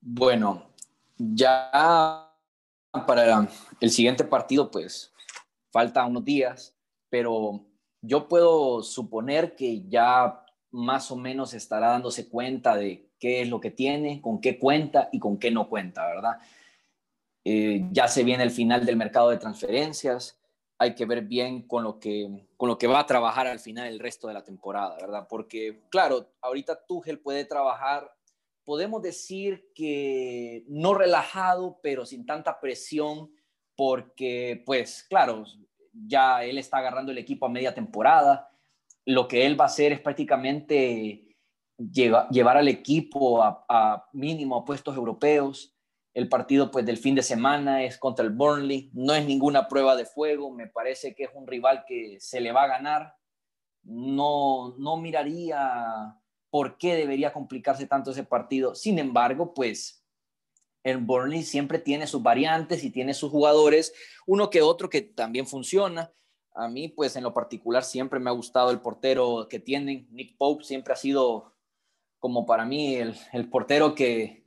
Bueno, 0.00 0.70
ya 1.16 2.30
para 3.06 3.48
el 3.80 3.90
siguiente 3.90 4.24
partido, 4.24 4.70
pues 4.70 5.12
falta 5.70 6.04
unos 6.06 6.24
días, 6.24 6.74
pero 7.10 7.64
yo 8.02 8.28
puedo 8.28 8.82
suponer 8.82 9.54
que 9.54 9.82
ya 9.88 10.44
más 10.70 11.10
o 11.10 11.16
menos 11.16 11.54
estará 11.54 11.88
dándose 11.88 12.28
cuenta 12.28 12.76
de 12.76 13.10
qué 13.18 13.42
es 13.42 13.48
lo 13.48 13.60
que 13.60 13.70
tiene, 13.70 14.20
con 14.20 14.40
qué 14.40 14.58
cuenta 14.58 15.08
y 15.12 15.18
con 15.18 15.38
qué 15.38 15.50
no 15.50 15.68
cuenta, 15.68 16.06
¿verdad? 16.06 16.38
Eh, 17.50 17.88
ya 17.92 18.08
se 18.08 18.24
viene 18.24 18.42
el 18.42 18.50
final 18.50 18.84
del 18.84 18.98
mercado 18.98 19.30
de 19.30 19.38
transferencias, 19.38 20.38
hay 20.76 20.94
que 20.94 21.06
ver 21.06 21.22
bien 21.22 21.66
con 21.66 21.82
lo 21.82 21.98
que, 21.98 22.46
con 22.58 22.68
lo 22.68 22.76
que 22.76 22.86
va 22.86 23.00
a 23.00 23.06
trabajar 23.06 23.46
al 23.46 23.58
final 23.58 23.88
el 23.88 24.00
resto 24.00 24.28
de 24.28 24.34
la 24.34 24.44
temporada, 24.44 24.98
¿verdad? 25.00 25.26
Porque, 25.30 25.80
claro, 25.88 26.30
ahorita 26.42 26.84
Tuchel 26.84 27.20
puede 27.20 27.46
trabajar, 27.46 28.12
podemos 28.64 29.00
decir 29.00 29.72
que 29.74 30.62
no 30.68 30.92
relajado, 30.92 31.80
pero 31.82 32.04
sin 32.04 32.26
tanta 32.26 32.60
presión, 32.60 33.30
porque, 33.74 34.62
pues, 34.66 35.06
claro, 35.08 35.44
ya 35.94 36.44
él 36.44 36.58
está 36.58 36.76
agarrando 36.76 37.12
el 37.12 37.18
equipo 37.18 37.46
a 37.46 37.48
media 37.48 37.72
temporada, 37.72 38.50
lo 39.06 39.26
que 39.26 39.46
él 39.46 39.58
va 39.58 39.64
a 39.64 39.68
hacer 39.68 39.92
es 39.92 40.00
prácticamente 40.00 41.34
llevar 41.78 42.58
al 42.58 42.68
equipo 42.68 43.42
a 43.42 44.06
mínimo 44.12 44.54
a 44.54 44.66
puestos 44.66 44.94
europeos, 44.94 45.77
el 46.18 46.28
partido 46.28 46.72
pues 46.72 46.84
del 46.84 46.96
fin 46.96 47.14
de 47.14 47.22
semana 47.22 47.84
es 47.84 47.96
contra 47.96 48.24
el 48.24 48.32
Burnley, 48.32 48.90
no 48.92 49.14
es 49.14 49.24
ninguna 49.24 49.68
prueba 49.68 49.94
de 49.94 50.04
fuego, 50.04 50.50
me 50.50 50.66
parece 50.66 51.14
que 51.14 51.22
es 51.22 51.30
un 51.32 51.46
rival 51.46 51.84
que 51.86 52.16
se 52.18 52.40
le 52.40 52.50
va 52.50 52.64
a 52.64 52.66
ganar. 52.66 53.14
No 53.84 54.74
no 54.78 54.96
miraría 54.96 56.18
por 56.50 56.76
qué 56.76 56.96
debería 56.96 57.32
complicarse 57.32 57.86
tanto 57.86 58.10
ese 58.10 58.24
partido. 58.24 58.74
Sin 58.74 58.98
embargo, 58.98 59.54
pues 59.54 60.04
el 60.82 60.98
Burnley 60.98 61.44
siempre 61.44 61.78
tiene 61.78 62.08
sus 62.08 62.20
variantes 62.20 62.82
y 62.82 62.90
tiene 62.90 63.14
sus 63.14 63.30
jugadores, 63.30 63.94
uno 64.26 64.50
que 64.50 64.60
otro 64.60 64.90
que 64.90 65.02
también 65.02 65.46
funciona. 65.46 66.12
A 66.52 66.66
mí, 66.66 66.88
pues 66.88 67.14
en 67.14 67.22
lo 67.22 67.32
particular, 67.32 67.84
siempre 67.84 68.18
me 68.18 68.30
ha 68.30 68.32
gustado 68.32 68.72
el 68.72 68.80
portero 68.80 69.46
que 69.48 69.60
tienen. 69.60 70.08
Nick 70.10 70.36
Pope 70.36 70.64
siempre 70.64 70.94
ha 70.94 70.96
sido 70.96 71.54
como 72.18 72.44
para 72.44 72.64
mí 72.64 72.96
el, 72.96 73.14
el 73.32 73.48
portero 73.48 73.94
que, 73.94 74.37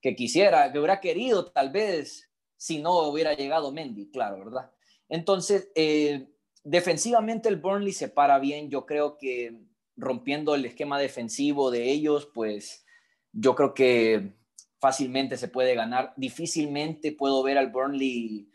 que 0.00 0.14
quisiera, 0.14 0.72
que 0.72 0.78
hubiera 0.78 1.00
querido 1.00 1.46
tal 1.46 1.70
vez 1.70 2.30
si 2.56 2.80
no 2.80 3.08
hubiera 3.08 3.34
llegado 3.34 3.72
Mendy, 3.72 4.10
claro, 4.10 4.44
¿verdad? 4.44 4.70
Entonces, 5.08 5.70
eh, 5.74 6.28
defensivamente 6.64 7.48
el 7.48 7.56
Burnley 7.56 7.92
se 7.92 8.08
para 8.08 8.38
bien, 8.38 8.68
yo 8.68 8.84
creo 8.84 9.16
que 9.16 9.60
rompiendo 9.96 10.54
el 10.54 10.64
esquema 10.64 10.98
defensivo 10.98 11.70
de 11.70 11.90
ellos, 11.90 12.28
pues 12.34 12.84
yo 13.32 13.54
creo 13.54 13.74
que 13.74 14.34
fácilmente 14.80 15.36
se 15.36 15.48
puede 15.48 15.74
ganar. 15.74 16.12
Difícilmente 16.16 17.12
puedo 17.12 17.42
ver 17.42 17.58
al 17.58 17.70
Burnley, 17.70 18.50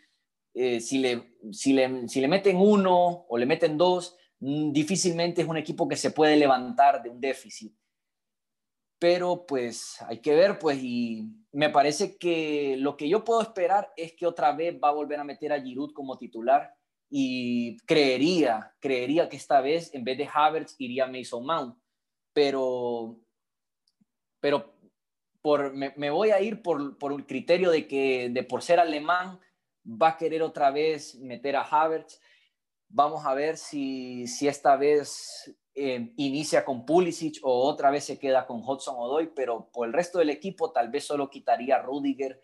eh, 0.53 0.79
si, 0.79 0.99
le, 0.99 1.36
si, 1.51 1.73
le, 1.73 2.08
si 2.08 2.21
le 2.21 2.27
meten 2.27 2.58
uno 2.58 3.25
o 3.27 3.38
le 3.38 3.45
meten 3.45 3.77
dos, 3.77 4.17
mm, 4.39 4.71
difícilmente 4.71 5.41
es 5.41 5.47
un 5.47 5.58
equipo 5.58 5.88
que 5.88 5.95
se 5.95 6.12
puede 6.12 6.38
levantar 6.38 7.01
de 7.01 7.10
un 7.10 7.19
déficit 7.19 7.73
pero 9.04 9.46
pues 9.46 10.02
hay 10.04 10.20
que 10.20 10.34
ver, 10.34 10.58
pues, 10.60 10.82
y 10.82 11.28
me 11.52 11.70
parece 11.70 12.18
que 12.18 12.78
lo 12.80 12.96
que 12.96 13.10
yo 13.10 13.26
puedo 13.26 13.42
esperar 13.42 13.92
es 13.98 14.13
que 14.13 14.26
otra 14.26 14.54
vez 14.54 14.80
va 14.82 14.88
a 14.88 14.94
volver 14.94 15.20
a 15.20 15.26
meter 15.26 15.52
a 15.52 15.62
Giroud 15.62 15.92
como 15.92 16.18
titular 16.18 16.74
y 17.10 17.76
creería, 17.80 18.74
creería 18.80 19.28
que 19.28 19.36
esta 19.36 19.60
vez 19.60 19.94
en 19.94 20.06
vez 20.06 20.18
de 20.18 20.30
Havertz 20.34 20.76
iría 20.78 21.06
Mason 21.06 21.46
Mount, 21.46 21.78
pero, 22.32 23.20
pero 24.39 24.74
por, 25.42 25.74
me, 25.74 26.10
voy 26.10 26.30
a 26.30 26.39
ir 26.39 26.62
por, 26.62 26.98
por 26.98 27.12
un 27.12 27.24
criterio 27.24 27.72
de 27.72 27.86
que 27.89 28.30
de 28.30 28.44
por 28.44 28.62
ser 28.62 28.80
alemán 28.80 29.38
va 29.86 30.12
a 30.12 30.18
querer 30.18 30.42
otra 30.42 30.72
vez 30.72 31.16
meter 31.16 31.58
a 31.58 31.63
Havertz. 31.63 32.22
Vamos 32.88 33.26
a 33.26 33.34
ver 33.34 33.58
si, 33.58 34.28
si 34.28 34.48
esta 34.48 34.78
vez 34.78 35.54
eh, 35.75 36.13
inicia 36.17 36.63
con 36.63 36.86
Pulisic 36.86 37.39
o 37.41 37.67
otra 37.67 37.89
vez 37.89 38.03
se 38.03 38.19
queda 38.19 38.45
con 38.45 38.62
Hudson 38.63 38.95
Odoy, 38.97 39.31
pero 39.36 39.69
por 39.71 39.88
el 39.88 39.93
resto 39.93 40.19
del 40.19 40.29
equipo 40.29 40.71
tal 40.71 40.89
vez 40.89 41.05
solo 41.05 41.29
quitaría 41.29 41.77
a 41.77 41.81
Rudiger. 41.81 42.41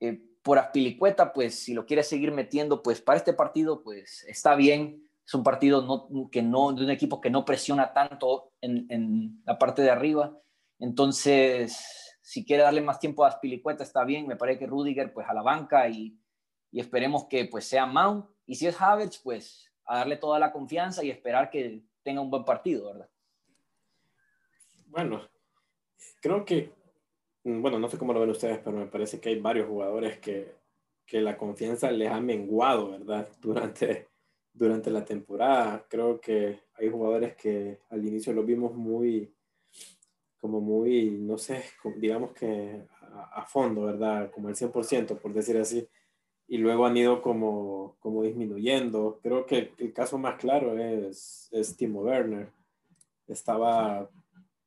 Eh, 0.00 0.20
por 0.42 0.58
Aspilicueta, 0.58 1.32
pues 1.32 1.54
si 1.54 1.74
lo 1.74 1.86
quiere 1.86 2.02
seguir 2.02 2.32
metiendo, 2.32 2.82
pues 2.82 3.00
para 3.00 3.18
este 3.18 3.32
partido, 3.32 3.82
pues 3.82 4.24
está 4.24 4.54
bien. 4.54 5.06
Es 5.26 5.34
un 5.34 5.42
partido 5.42 5.82
no, 5.82 6.30
que 6.30 6.42
no, 6.42 6.72
de 6.72 6.84
un 6.84 6.90
equipo 6.90 7.20
que 7.20 7.30
no 7.30 7.44
presiona 7.44 7.92
tanto 7.92 8.52
en, 8.60 9.42
la 9.44 9.58
parte 9.58 9.82
de 9.82 9.90
arriba. 9.90 10.36
Entonces, 10.78 12.18
si 12.22 12.44
quiere 12.44 12.62
darle 12.62 12.80
más 12.80 12.98
tiempo 12.98 13.24
a 13.24 13.28
Aspilicueta, 13.28 13.84
está 13.84 14.04
bien. 14.04 14.26
Me 14.26 14.36
parece 14.36 14.60
que 14.60 14.66
Rudiger, 14.66 15.12
pues 15.12 15.28
a 15.28 15.34
la 15.34 15.42
banca 15.42 15.88
y, 15.88 16.18
esperemos 16.72 17.26
que 17.26 17.44
pues 17.44 17.66
sea 17.66 17.86
Mount. 17.86 18.26
Y 18.46 18.54
si 18.54 18.66
es 18.66 18.80
Havertz, 18.80 19.20
pues 19.22 19.70
a 19.84 19.98
darle 19.98 20.16
toda 20.16 20.38
la 20.38 20.52
confianza 20.52 21.04
y 21.04 21.10
esperar 21.10 21.50
que 21.50 21.82
tenga 22.02 22.20
un 22.20 22.30
buen 22.30 22.44
partido, 22.44 22.86
¿verdad? 22.92 23.08
Bueno, 24.86 25.22
creo 26.20 26.44
que, 26.44 26.72
mm, 27.44 27.62
bueno, 27.62 27.78
no 27.78 27.88
sé 27.88 27.98
cómo 27.98 28.12
lo 28.12 28.20
ven 28.20 28.30
ustedes, 28.30 28.58
pero 28.58 28.76
me 28.76 28.86
parece 28.86 29.20
que 29.20 29.30
hay 29.30 29.40
varios 29.40 29.68
jugadores 29.68 30.18
que, 30.18 30.54
que 31.06 31.20
la 31.20 31.36
confianza 31.36 31.90
les 31.90 32.10
ha 32.10 32.20
menguado, 32.20 32.90
¿verdad? 32.90 33.28
Durante, 33.40 34.08
durante 34.52 34.90
la 34.90 35.04
temporada. 35.04 35.86
Creo 35.88 36.20
que 36.20 36.60
hay 36.74 36.88
jugadores 36.88 37.36
que 37.36 37.80
al 37.90 38.04
inicio 38.04 38.32
los 38.32 38.44
vimos 38.44 38.74
muy, 38.74 39.32
como 40.40 40.60
muy, 40.60 41.10
no 41.10 41.38
sé, 41.38 41.64
digamos 41.96 42.32
que 42.32 42.86
a, 43.12 43.40
a 43.40 43.44
fondo, 43.46 43.82
¿verdad? 43.82 44.30
Como 44.30 44.48
el 44.48 44.56
100%, 44.56 45.18
por 45.18 45.32
decir 45.32 45.56
así 45.56 45.88
y 46.50 46.58
luego 46.58 46.84
han 46.84 46.96
ido 46.96 47.22
como, 47.22 47.96
como 48.00 48.24
disminuyendo. 48.24 49.20
Creo 49.22 49.46
que 49.46 49.72
el 49.78 49.92
caso 49.92 50.18
más 50.18 50.34
claro 50.34 50.76
es, 50.76 51.48
es 51.52 51.76
Timo 51.76 52.00
Werner. 52.00 52.50
Estaba, 53.28 54.10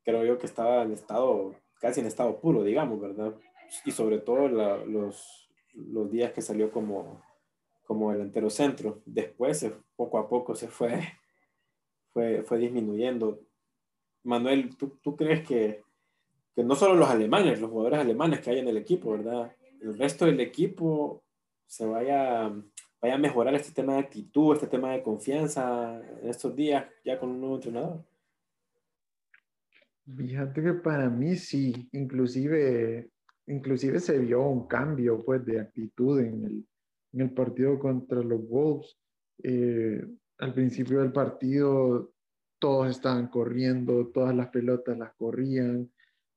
creo 0.06 0.24
yo 0.24 0.38
que 0.38 0.46
estaba 0.46 0.84
en 0.84 0.94
estado, 0.94 1.54
casi 1.82 2.00
en 2.00 2.06
estado 2.06 2.40
puro, 2.40 2.64
digamos, 2.64 3.02
¿verdad? 3.02 3.36
Y 3.84 3.92
sobre 3.92 4.20
todo 4.20 4.48
los, 4.48 5.50
los 5.74 6.10
días 6.10 6.32
que 6.32 6.42
salió 6.42 6.72
como, 6.72 7.22
como 7.84 8.14
delantero 8.14 8.50
centro. 8.50 9.02
Después, 9.06 9.70
poco 9.98 10.20
a 10.20 10.30
poco, 10.30 10.56
se 10.56 10.70
fue, 10.70 11.02
fue, 12.14 12.44
fue 12.44 12.60
disminuyendo. 12.60 13.42
Manuel, 14.24 14.78
¿tú, 14.78 14.98
tú 15.02 15.18
crees 15.18 15.46
que, 15.46 15.84
que 16.56 16.64
no 16.64 16.76
solo 16.76 16.96
los 16.96 17.10
alemanes, 17.10 17.60
los 17.60 17.70
jugadores 17.70 18.00
alemanes 18.00 18.40
que 18.40 18.52
hay 18.52 18.60
en 18.60 18.70
el 18.70 18.78
equipo, 18.78 19.12
¿verdad? 19.12 19.54
El 19.82 19.98
resto 19.98 20.24
del 20.24 20.40
equipo 20.40 21.24
se 21.68 21.86
vaya, 21.86 22.54
vaya 23.02 23.16
a 23.16 23.18
mejorar 23.18 23.54
este 23.56 23.72
tema 23.72 23.94
de 23.94 24.00
actitud, 24.00 24.54
este 24.54 24.68
tema 24.68 24.92
de 24.92 25.04
confianza 25.04 26.02
en 26.22 26.30
estos 26.30 26.56
días 26.56 26.86
ya 27.04 27.20
con 27.20 27.30
un 27.30 27.40
nuevo 27.40 27.56
entrenador? 27.56 28.04
Fíjate 30.06 30.62
que 30.62 30.74
para 30.74 31.10
mí 31.10 31.36
sí, 31.36 31.88
inclusive, 31.94 33.10
inclusive 33.48 34.00
se 34.00 34.18
vio 34.20 34.42
un 34.42 34.68
cambio 34.68 35.24
pues 35.24 35.46
de 35.46 35.62
actitud 35.62 36.20
en 36.20 36.44
el, 36.44 36.68
en 37.14 37.22
el 37.22 37.32
partido 37.32 37.80
contra 37.80 38.22
los 38.22 38.48
Wolves. 38.48 38.98
Eh, 39.42 40.06
al 40.40 40.54
principio 40.54 41.00
del 41.00 41.14
partido 41.14 42.14
todos 42.60 42.90
estaban 42.90 43.28
corriendo, 43.28 44.08
todas 44.08 44.36
las 44.36 44.50
pelotas 44.50 44.98
las 44.98 45.14
corrían, 45.16 45.92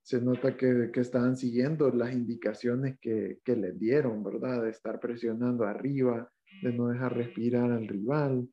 se 0.07 0.21
nota 0.21 0.57
que, 0.57 0.91
que 0.93 1.01
estaban 1.01 1.37
siguiendo 1.37 1.91
las 1.91 2.13
indicaciones 2.13 2.97
que, 3.01 3.41
que 3.45 3.57
les 3.57 3.77
dieron, 3.77 4.23
¿verdad? 4.23 4.63
De 4.63 4.71
estar 4.71 5.01
presionando 5.01 5.65
arriba, 5.65 6.31
de 6.63 6.73
no 6.73 6.87
dejar 6.87 7.17
respirar 7.17 7.73
al 7.73 7.89
rival. 7.89 8.49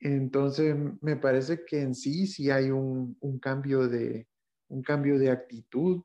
Entonces, 0.00 0.74
me 1.02 1.16
parece 1.16 1.66
que 1.66 1.82
en 1.82 1.94
sí 1.94 2.26
sí 2.26 2.50
hay 2.50 2.70
un, 2.70 3.14
un 3.20 3.38
cambio, 3.40 3.86
de, 3.88 4.26
un 4.68 4.80
cambio 4.80 5.18
de 5.18 5.30
actitud. 5.30 6.02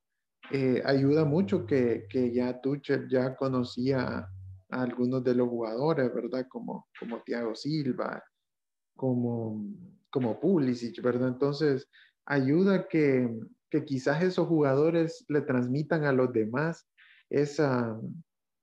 Eh, 0.51 0.81
ayuda 0.83 1.23
mucho 1.23 1.65
que, 1.65 2.05
que 2.09 2.33
ya 2.33 2.59
Tuchel 2.59 3.07
ya 3.07 3.37
conocía 3.37 4.01
a, 4.01 4.29
algunos 4.71 5.23
de 5.23 5.35
los 5.35 5.47
jugadores, 5.47 6.13
¿verdad? 6.13 6.45
Como, 6.49 6.89
como 6.99 7.21
Thiago 7.23 7.55
Silva, 7.55 8.21
como, 8.93 9.65
como 10.09 10.37
Pulisic, 10.37 11.01
¿verdad? 11.01 11.29
Entonces, 11.29 11.87
ayuda 12.25 12.89
que, 12.89 13.25
que 13.69 13.86
quizás 13.86 14.23
esos 14.23 14.47
jugadores 14.47 15.25
le 15.27 15.41
transmitan 15.41 16.05
a 16.05 16.13
los 16.13 16.32
demás 16.34 16.88
esa, 17.29 17.99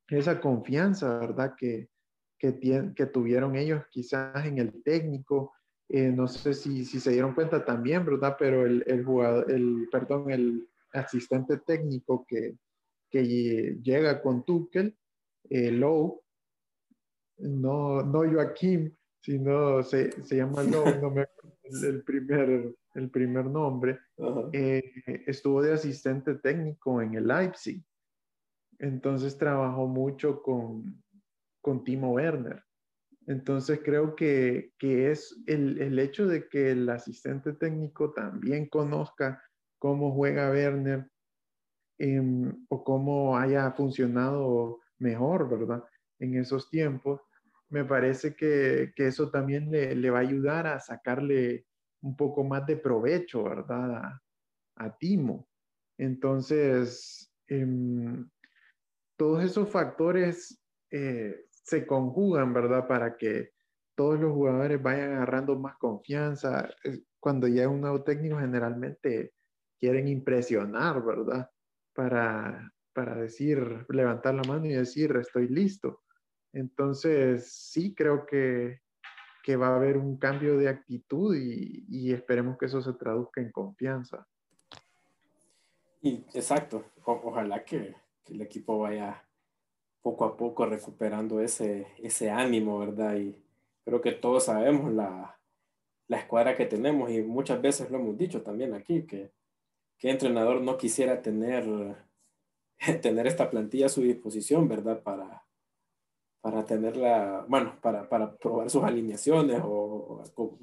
esa 0.09 0.40
confianza, 0.40 1.19
¿verdad? 1.19 1.55
Que, 1.57 1.88
que, 2.38 2.59
que 2.95 3.07
tuvieron 3.07 3.57
ellos 3.57 3.83
quizás 3.90 4.45
en 4.45 4.59
el 4.59 4.83
técnico. 4.83 5.53
Eh, 5.88 6.11
no 6.11 6.27
sé 6.27 6.55
si, 6.55 6.85
si, 6.85 6.99
se 6.99 7.12
dieron 7.12 7.35
cuenta 7.35 7.64
también, 7.64 8.05
¿verdad? 8.05 8.37
Pero 8.38 8.66
el, 8.66 8.83
el 8.87 9.05
jugador, 9.05 9.51
el, 9.51 9.88
perdón, 9.90 10.31
el 10.31 10.69
asistente 10.92 11.59
técnico 11.59 12.25
que, 12.27 12.57
que 13.11 13.79
llega 13.83 14.21
con 14.21 14.45
Tuchel, 14.45 14.97
eh, 15.49 15.71
Lowe, 15.71 16.23
no, 17.38 18.03
no 18.03 18.33
Joaquín, 18.33 18.97
sino 19.21 19.83
se, 19.83 20.11
se 20.25 20.37
llama 20.37 20.62
Lowe, 20.62 21.01
no 21.01 21.11
me 21.11 21.23
acuerdo 21.23 21.57
el, 21.64 22.03
primer, 22.03 22.75
el 22.96 23.11
primer 23.11 23.46
nombre, 23.46 24.00
eh, 24.52 24.82
estuvo 25.26 25.62
de 25.62 25.74
asistente 25.74 26.35
técnico 26.37 27.00
en 27.02 27.14
el 27.14 27.26
Leipzig. 27.26 27.85
Entonces 28.78 29.38
trabajó 29.38 29.87
mucho 29.87 30.42
con, 30.42 31.02
con 31.61 31.85
Timo 31.85 32.12
Werner. 32.12 32.62
Entonces 33.26 33.80
creo 33.85 34.14
que, 34.14 34.72
que 34.78 35.11
es 35.11 35.42
el, 35.46 35.80
el, 35.80 35.98
hecho 35.98 36.26
de 36.26 36.48
que 36.48 36.70
el 36.70 36.88
asistente 36.88 37.52
técnico 37.54 38.12
también 38.12 38.68
conozca 38.68 39.42
cómo 39.78 40.12
juega 40.12 40.50
Werner 40.50 41.11
em, 41.98 42.66
o 42.68 42.85
cómo 42.85 43.37
haya 43.37 43.72
funcionado 43.72 44.80
mejor, 44.98 45.48
¿verdad? 45.50 45.85
En 46.18 46.37
esos 46.37 46.70
tiempos, 46.70 47.20
me 47.68 47.85
parece 47.85 48.37
que, 48.37 48.92
que 48.94 49.09
eso 49.09 49.30
también 49.30 49.70
le, 49.70 49.94
le, 49.96 50.11
va 50.11 50.18
a 50.18 50.22
ayudar 50.22 50.66
a 50.66 50.78
sacarle 50.78 51.65
un 52.07 52.16
poco 52.16 52.45
más 52.45 52.64
de 52.66 52.77
provecho, 52.77 53.42
¿verdad? 53.42 54.21
A, 54.77 54.97
Timo. 54.99 55.49
Entonces, 55.99 57.33
em, 57.49 58.29
todos 59.16 59.42
esos 59.42 59.69
factores 59.69 60.62
eh, 60.90 61.47
se 61.51 61.85
conjugan, 61.85 62.53
¿verdad? 62.53 62.87
Para 62.87 63.16
que 63.16 63.51
todos 63.97 64.21
los 64.21 64.33
jugadores 64.33 64.81
vayan 64.81 65.14
agarrando 65.14 65.59
más 65.59 65.77
confianza. 65.79 66.69
Cuando 67.19 67.49
llega 67.49 67.69
un 67.69 67.81
nuevo 67.81 68.05
técnico, 68.05 68.38
generalmente 68.38 69.33
quieren 69.81 70.07
impresionar, 70.07 71.05
¿verdad? 71.05 71.51
Para, 71.92 72.73
para 72.92 73.16
decir, 73.16 73.85
levantar 73.88 74.35
la 74.35 74.45
mano 74.45 74.66
y 74.66 74.75
decir, 74.75 75.16
estoy 75.16 75.49
listo. 75.49 76.03
Entonces, 76.53 77.51
sí, 77.53 77.95
creo 77.95 78.27
que, 78.27 78.81
que 79.46 79.54
va 79.54 79.68
a 79.68 79.76
haber 79.76 79.96
un 79.96 80.16
cambio 80.16 80.59
de 80.59 80.68
actitud 80.68 81.37
y, 81.37 81.87
y 81.88 82.12
esperemos 82.12 82.59
que 82.59 82.66
eso 82.66 82.82
se 82.82 82.92
traduzca 82.94 83.40
en 83.40 83.52
confianza. 83.52 84.26
Y, 86.02 86.24
exacto, 86.35 86.87
ojalá 87.04 87.64
que, 87.64 87.94
que 88.24 88.35
el 88.35 88.42
equipo 88.42 88.80
vaya 88.80 89.24
poco 90.02 90.24
a 90.24 90.37
poco 90.37 90.66
recuperando 90.66 91.40
ese, 91.40 91.87
ese 91.98 92.28
ánimo, 92.28 92.80
¿verdad? 92.80 93.14
Y 93.18 93.40
creo 93.85 94.00
que 94.00 94.11
todos 94.11 94.46
sabemos 94.46 94.92
la, 94.92 95.38
la 96.09 96.18
escuadra 96.18 96.56
que 96.56 96.66
tenemos 96.66 97.09
y 97.12 97.22
muchas 97.22 97.62
veces 97.62 97.88
lo 97.88 97.98
hemos 97.98 98.18
dicho 98.18 98.42
también 98.42 98.74
aquí, 98.74 99.06
que, 99.06 99.30
que 99.96 100.11
entrenador 100.11 100.61
no 100.61 100.76
quisiera 100.76 101.22
tener, 101.22 101.64
tener 103.00 103.28
esta 103.28 103.48
plantilla 103.48 103.87
a 103.87 103.90
su 103.90 104.02
disposición, 104.02 104.66
¿verdad? 104.66 105.04
Para, 105.04 105.26
para 106.46 106.64
tenerla, 106.64 107.44
bueno, 107.48 107.76
para, 107.82 108.09
para 108.09 108.37
probar 108.37 108.70
sus 108.70 108.85
alineaciones 108.85 109.61
o, 109.64 110.22
o, 110.37 110.59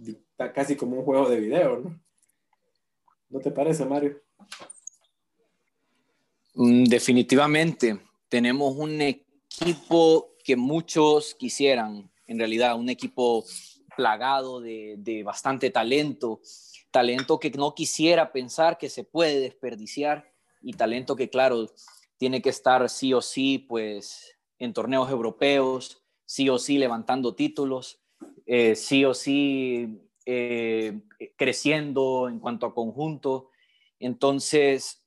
casi 0.55 0.77
como 0.77 0.95
un 0.95 1.03
juego 1.03 1.27
de 1.27 1.41
video, 1.41 1.79
¿no? 1.81 1.99
¿No 3.27 3.41
te 3.41 3.51
parece, 3.51 3.83
Mario? 3.83 4.21
Mm, 6.53 6.85
definitivamente, 6.85 7.99
tenemos 8.29 8.73
un 8.77 9.01
equipo 9.01 10.29
que 10.41 10.55
muchos 10.55 11.35
quisieran, 11.35 12.09
en 12.27 12.39
realidad, 12.39 12.79
un 12.79 12.87
equipo 12.87 13.43
plagado 13.97 14.61
de, 14.61 14.95
de, 14.99 15.21
bastante 15.21 15.69
talento, 15.69 16.39
talento 16.91 17.41
que 17.41 17.51
no 17.51 17.75
quisiera 17.75 18.31
pensar 18.31 18.77
que 18.77 18.87
se 18.87 19.03
puede 19.03 19.41
desperdiciar 19.41 20.31
y 20.61 20.71
talento 20.75 21.17
que, 21.17 21.29
claro, 21.29 21.69
tiene 22.15 22.41
que 22.41 22.51
estar 22.51 22.89
sí 22.89 23.13
o 23.13 23.21
sí, 23.21 23.59
pues, 23.59 24.32
en 24.63 24.73
torneos 24.73 25.09
europeos, 25.09 26.01
sí 26.25 26.47
o 26.49 26.57
sí 26.57 26.77
levantando 26.77 27.35
títulos, 27.35 28.01
eh, 28.45 28.75
sí 28.75 29.03
o 29.03 29.13
sí 29.13 30.09
eh, 30.25 31.01
creciendo 31.35 32.29
en 32.29 32.39
cuanto 32.39 32.65
a 32.65 32.73
conjunto. 32.73 33.49
Entonces, 33.99 35.05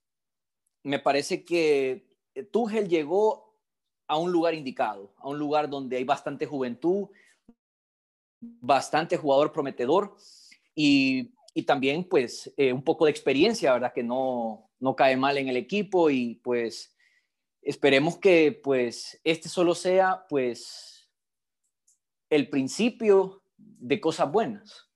me 0.82 0.98
parece 0.98 1.44
que 1.44 2.06
Tuchel 2.52 2.88
llegó 2.88 3.54
a 4.06 4.18
un 4.18 4.30
lugar 4.30 4.54
indicado, 4.54 5.14
a 5.16 5.28
un 5.28 5.38
lugar 5.38 5.70
donde 5.70 5.96
hay 5.96 6.04
bastante 6.04 6.44
juventud, 6.44 7.08
bastante 8.40 9.16
jugador 9.16 9.52
prometedor 9.52 10.16
y, 10.74 11.32
y 11.54 11.62
también 11.62 12.04
pues 12.04 12.52
eh, 12.58 12.74
un 12.74 12.82
poco 12.82 13.06
de 13.06 13.10
experiencia, 13.10 13.72
¿verdad? 13.72 13.94
Que 13.94 14.02
no, 14.02 14.70
no 14.80 14.94
cae 14.94 15.16
mal 15.16 15.38
en 15.38 15.48
el 15.48 15.56
equipo 15.56 16.10
y 16.10 16.34
pues 16.44 16.95
esperemos 17.66 18.18
que 18.18 18.58
pues 18.62 19.20
este 19.24 19.48
solo 19.48 19.74
sea 19.74 20.24
pues 20.28 21.10
el 22.30 22.48
principio 22.48 23.42
de 23.56 24.00
cosas 24.00 24.30
buenas. 24.30 24.88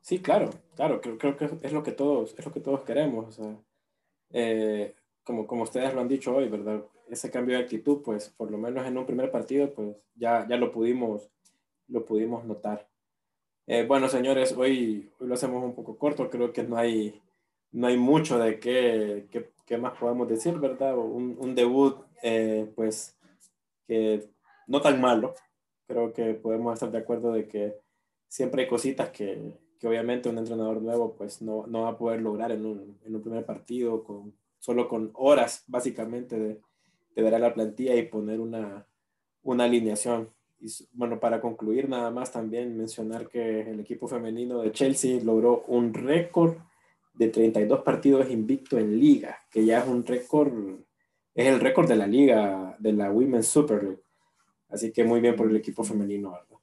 Sí, 0.00 0.20
claro, 0.20 0.50
claro, 0.74 1.00
creo, 1.00 1.18
creo 1.18 1.36
que 1.36 1.66
es 1.66 1.72
lo 1.72 1.82
que 1.82 1.92
todos, 1.92 2.34
es 2.36 2.44
lo 2.44 2.52
que 2.52 2.60
todos 2.60 2.82
queremos. 2.82 3.28
O 3.28 3.32
sea 3.32 3.56
eh, 4.32 4.94
como, 5.22 5.46
como 5.46 5.62
ustedes 5.62 5.94
lo 5.94 6.00
han 6.00 6.08
dicho 6.08 6.34
hoy, 6.34 6.48
¿verdad? 6.48 6.84
Ese 7.08 7.30
cambio 7.30 7.56
de 7.56 7.62
actitud, 7.62 8.02
pues 8.02 8.30
por 8.30 8.50
lo 8.50 8.58
menos 8.58 8.86
en 8.86 8.96
un 8.96 9.06
primer 9.06 9.30
partido, 9.30 9.72
pues 9.72 9.96
ya, 10.14 10.46
ya 10.48 10.56
lo, 10.56 10.72
pudimos, 10.72 11.30
lo 11.88 12.04
pudimos 12.04 12.44
notar. 12.44 12.88
Eh, 13.66 13.84
bueno, 13.86 14.08
señores, 14.08 14.52
hoy, 14.56 15.10
hoy 15.18 15.28
lo 15.28 15.34
hacemos 15.34 15.62
un 15.62 15.74
poco 15.74 15.96
corto, 15.98 16.28
creo 16.30 16.52
que 16.52 16.62
no 16.64 16.76
hay, 16.76 17.22
no 17.72 17.86
hay 17.86 17.96
mucho 17.96 18.38
de 18.38 18.60
qué, 18.60 19.26
qué, 19.30 19.50
qué 19.66 19.78
más 19.78 19.98
podemos 19.98 20.28
decir, 20.28 20.58
¿verdad? 20.58 20.96
Un, 20.96 21.36
un 21.38 21.54
debut, 21.54 21.96
eh, 22.22 22.70
pues, 22.74 23.16
que 23.86 24.28
no 24.66 24.80
tan 24.80 25.00
malo. 25.00 25.34
Creo 25.86 26.12
que 26.12 26.34
podemos 26.34 26.74
estar 26.74 26.90
de 26.90 26.98
acuerdo 26.98 27.32
de 27.32 27.48
que 27.48 27.74
siempre 28.28 28.62
hay 28.62 28.68
cositas 28.68 29.10
que, 29.10 29.52
que 29.78 29.88
obviamente 29.88 30.28
un 30.28 30.38
entrenador 30.38 30.80
nuevo 30.80 31.14
pues 31.14 31.42
no, 31.42 31.66
no 31.66 31.82
va 31.82 31.90
a 31.90 31.98
poder 31.98 32.22
lograr 32.22 32.52
en 32.52 32.64
un, 32.64 32.98
en 33.04 33.14
un, 33.14 33.20
primer 33.20 33.44
partido 33.44 34.04
con, 34.04 34.32
solo 34.58 34.88
con 34.88 35.10
horas 35.14 35.64
básicamente 35.66 36.38
de, 36.38 36.60
de 37.14 37.22
ver 37.22 37.34
a 37.34 37.38
la 37.38 37.52
plantilla 37.52 37.94
y 37.94 38.06
poner 38.06 38.40
una, 38.40 38.86
una 39.42 39.64
alineación. 39.64 40.30
Y 40.60 40.68
bueno, 40.92 41.18
para 41.18 41.40
concluir 41.40 41.88
nada 41.88 42.10
más 42.10 42.30
también 42.30 42.76
mencionar 42.76 43.28
que 43.28 43.62
el 43.62 43.80
equipo 43.80 44.06
femenino 44.06 44.62
de 44.62 44.72
Chelsea 44.72 45.20
logró 45.22 45.64
un 45.66 45.92
récord 45.92 46.56
de 47.12 47.28
32 47.28 47.82
partidos 47.82 48.30
invicto 48.30 48.78
en 48.78 48.98
liga, 48.98 49.38
que 49.50 49.64
ya 49.64 49.80
es 49.80 49.88
un 49.88 50.04
récord, 50.04 50.52
es 51.34 51.46
el 51.46 51.60
récord 51.60 51.88
de 51.88 51.96
la 51.96 52.06
liga, 52.06 52.76
de 52.78 52.92
la 52.92 53.10
Women's 53.10 53.48
Super 53.48 53.82
League. 53.82 54.02
Así 54.68 54.92
que 54.92 55.04
muy 55.04 55.20
bien 55.20 55.36
por 55.36 55.48
el 55.48 55.56
equipo 55.56 55.84
femenino, 55.84 56.30
¿verdad? 56.32 56.58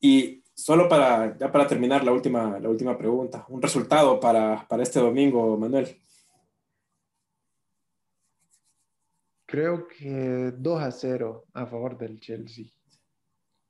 Y 0.00 0.44
solo 0.54 0.88
para, 0.88 1.36
ya 1.36 1.50
para 1.50 1.66
terminar 1.66 2.04
la 2.04 2.12
última, 2.12 2.58
la 2.60 2.68
última 2.68 2.96
pregunta, 2.96 3.44
un 3.48 3.60
resultado 3.60 4.20
para, 4.20 4.66
para 4.68 4.82
este 4.82 5.00
domingo, 5.00 5.56
Manuel. 5.56 6.00
Creo 9.46 9.88
que 9.88 10.52
2 10.56 10.82
a 10.82 10.90
0 10.90 11.46
a 11.54 11.66
favor 11.66 11.96
del 11.96 12.20
Chelsea. 12.20 12.66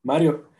Mario. 0.02 0.57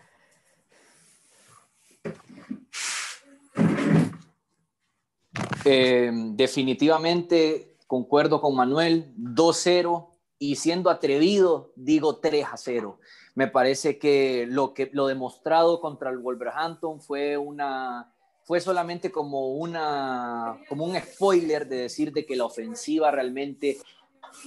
Eh, 5.64 6.10
definitivamente 6.12 7.76
concuerdo 7.86 8.40
con 8.40 8.54
Manuel, 8.54 9.12
2-0 9.16 10.08
y 10.38 10.56
siendo 10.56 10.90
atrevido, 10.90 11.72
digo 11.76 12.16
3 12.16 12.46
a 12.52 12.56
0 12.56 12.98
me 13.38 13.46
parece 13.46 14.00
que 14.00 14.46
lo 14.48 14.74
que 14.74 14.90
lo 14.92 15.06
demostrado 15.06 15.80
contra 15.80 16.10
el 16.10 16.18
Wolverhampton 16.18 17.00
fue 17.00 17.36
una 17.36 18.12
fue 18.42 18.60
solamente 18.60 19.12
como 19.12 19.52
una 19.52 20.58
como 20.68 20.84
un 20.84 20.98
spoiler 20.98 21.68
de 21.68 21.76
decir 21.76 22.12
de 22.12 22.26
que 22.26 22.34
la 22.34 22.46
ofensiva 22.46 23.12
realmente 23.12 23.78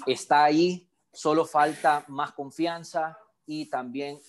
está 0.05 0.43
ahí, 0.43 0.89
solo 1.13 1.45
falta 1.45 2.03
más 2.09 2.33
confianza 2.33 3.17
y 3.45 3.69
también 3.69 4.19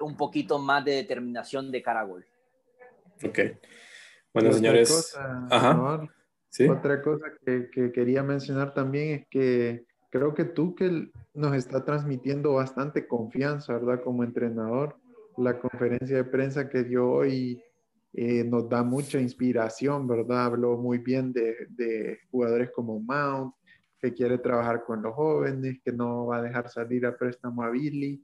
un 0.00 0.16
poquito 0.16 0.58
más 0.58 0.82
de 0.82 0.92
determinación 0.92 1.70
de 1.70 1.82
cara 1.82 2.00
a 2.00 2.04
gol. 2.04 2.24
Ok. 3.22 3.38
Bueno, 4.32 4.52
señores. 4.52 5.16
Ajá. 5.50 6.08
¿Sí? 6.48 6.68
Otra 6.68 7.00
cosa 7.00 7.26
que, 7.44 7.70
que, 7.70 7.92
quería 7.92 8.22
mencionar 8.22 8.74
también 8.74 9.20
es 9.20 9.26
que 9.30 9.84
creo 10.10 10.34
que 10.34 10.44
tú 10.44 10.74
que 10.74 11.10
nos 11.32 11.54
está 11.54 11.84
transmitiendo 11.84 12.54
bastante 12.54 13.06
confianza, 13.06 13.74
¿verdad? 13.74 14.02
Como 14.02 14.24
entrenador, 14.24 14.96
la 15.36 15.58
conferencia 15.58 16.16
de 16.16 16.24
prensa 16.24 16.68
que 16.68 16.82
dio 16.82 17.08
hoy 17.08 17.62
eh, 18.12 18.42
nos 18.44 18.68
da 18.68 18.82
mucha 18.82 19.20
inspiración, 19.20 20.06
¿verdad? 20.08 20.46
Habló 20.46 20.76
muy 20.76 20.98
bien 20.98 21.32
de, 21.32 21.66
de, 21.70 22.18
jugadores 22.30 22.70
como 22.72 22.98
Mount, 22.98 23.54
que 24.00 24.12
quiere 24.12 24.38
trabajar 24.38 24.82
con 24.84 25.02
los 25.02 25.14
jóvenes, 25.14 25.78
que 25.84 25.92
no 25.92 26.26
va 26.26 26.38
a 26.38 26.42
dejar 26.42 26.68
salir 26.68 27.06
a 27.06 27.16
préstamo 27.16 27.62
a 27.62 27.70
Billy. 27.70 28.20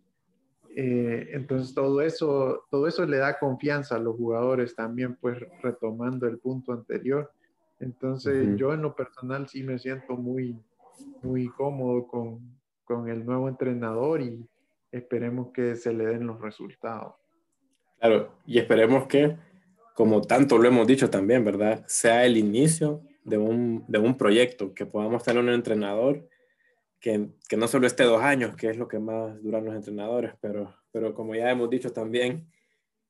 Eh, 0.79 1.31
entonces 1.33 1.75
todo 1.75 2.03
eso, 2.03 2.67
todo 2.71 2.87
eso 2.87 3.07
le 3.07 3.17
da 3.17 3.39
confianza 3.39 3.97
a 3.97 3.99
los 3.99 4.15
jugadores 4.15 4.77
también, 4.77 5.17
pues 5.17 5.39
retomando 5.63 6.27
el 6.27 6.39
punto 6.39 6.73
anterior. 6.73 7.33
Entonces 7.81 8.57
yo 8.59 8.75
en 8.75 8.83
lo 8.83 8.95
personal 8.95 9.49
sí 9.49 9.63
me 9.63 9.79
siento 9.79 10.17
muy, 10.17 10.55
muy 11.23 11.49
cómodo 11.49 12.07
con, 12.07 12.41
con 12.85 13.09
el 13.09 13.25
nuevo 13.25 13.49
entrenador 13.49 14.21
y 14.21 14.47
esperemos 14.93 15.51
que 15.53 15.77
se 15.77 15.95
le 15.95 16.05
den 16.05 16.27
los 16.27 16.43
resultados. 16.43 17.15
Claro, 17.99 18.33
y 18.45 18.59
esperemos 18.59 19.07
que 19.07 19.35
como 19.95 20.21
tanto 20.21 20.59
lo 20.59 20.69
hemos 20.69 20.87
dicho 20.87 21.09
también, 21.09 21.43
¿verdad? 21.43 21.85
Sea 21.87 22.27
el 22.27 22.37
inicio 22.37 23.01
de 23.25 23.39
un, 23.39 23.83
de 23.89 23.99
un 23.99 24.19
proyecto, 24.19 24.75
que 24.75 24.85
podamos 24.85 25.23
tener 25.25 25.43
un 25.43 25.49
entrenador 25.49 26.29
que, 27.07 27.29
que, 27.49 27.57
no 27.57 27.69
solo 27.69 27.87
esté 27.87 28.03
dos 28.03 28.21
años, 28.21 28.57
que 28.57 28.69
es 28.69 28.77
lo 28.77 28.89
que 28.89 28.99
más 28.99 29.41
duran 29.41 29.65
los 29.65 29.77
entrenadores, 29.77 30.33
pero, 30.41 30.75
pero 30.91 31.15
como 31.15 31.37
ya 31.37 31.49
hemos 31.49 31.71
dicho 31.71 31.93
también, 31.93 32.51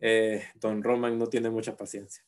eh, 0.00 0.44
Don 0.56 0.82
Roman 0.82 1.18
no 1.18 1.28
tiene 1.28 1.48
mucha 1.48 1.78
paciencia. 1.78 2.22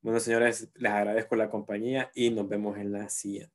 Bueno, 0.00 0.18
señores, 0.18 0.72
les 0.74 0.90
agradezco 0.90 1.36
la 1.36 1.50
compañía 1.50 2.10
y 2.16 2.30
nos 2.30 2.48
vemos 2.48 2.76
en 2.78 2.90
la 2.90 3.08
siguiente. 3.08 3.54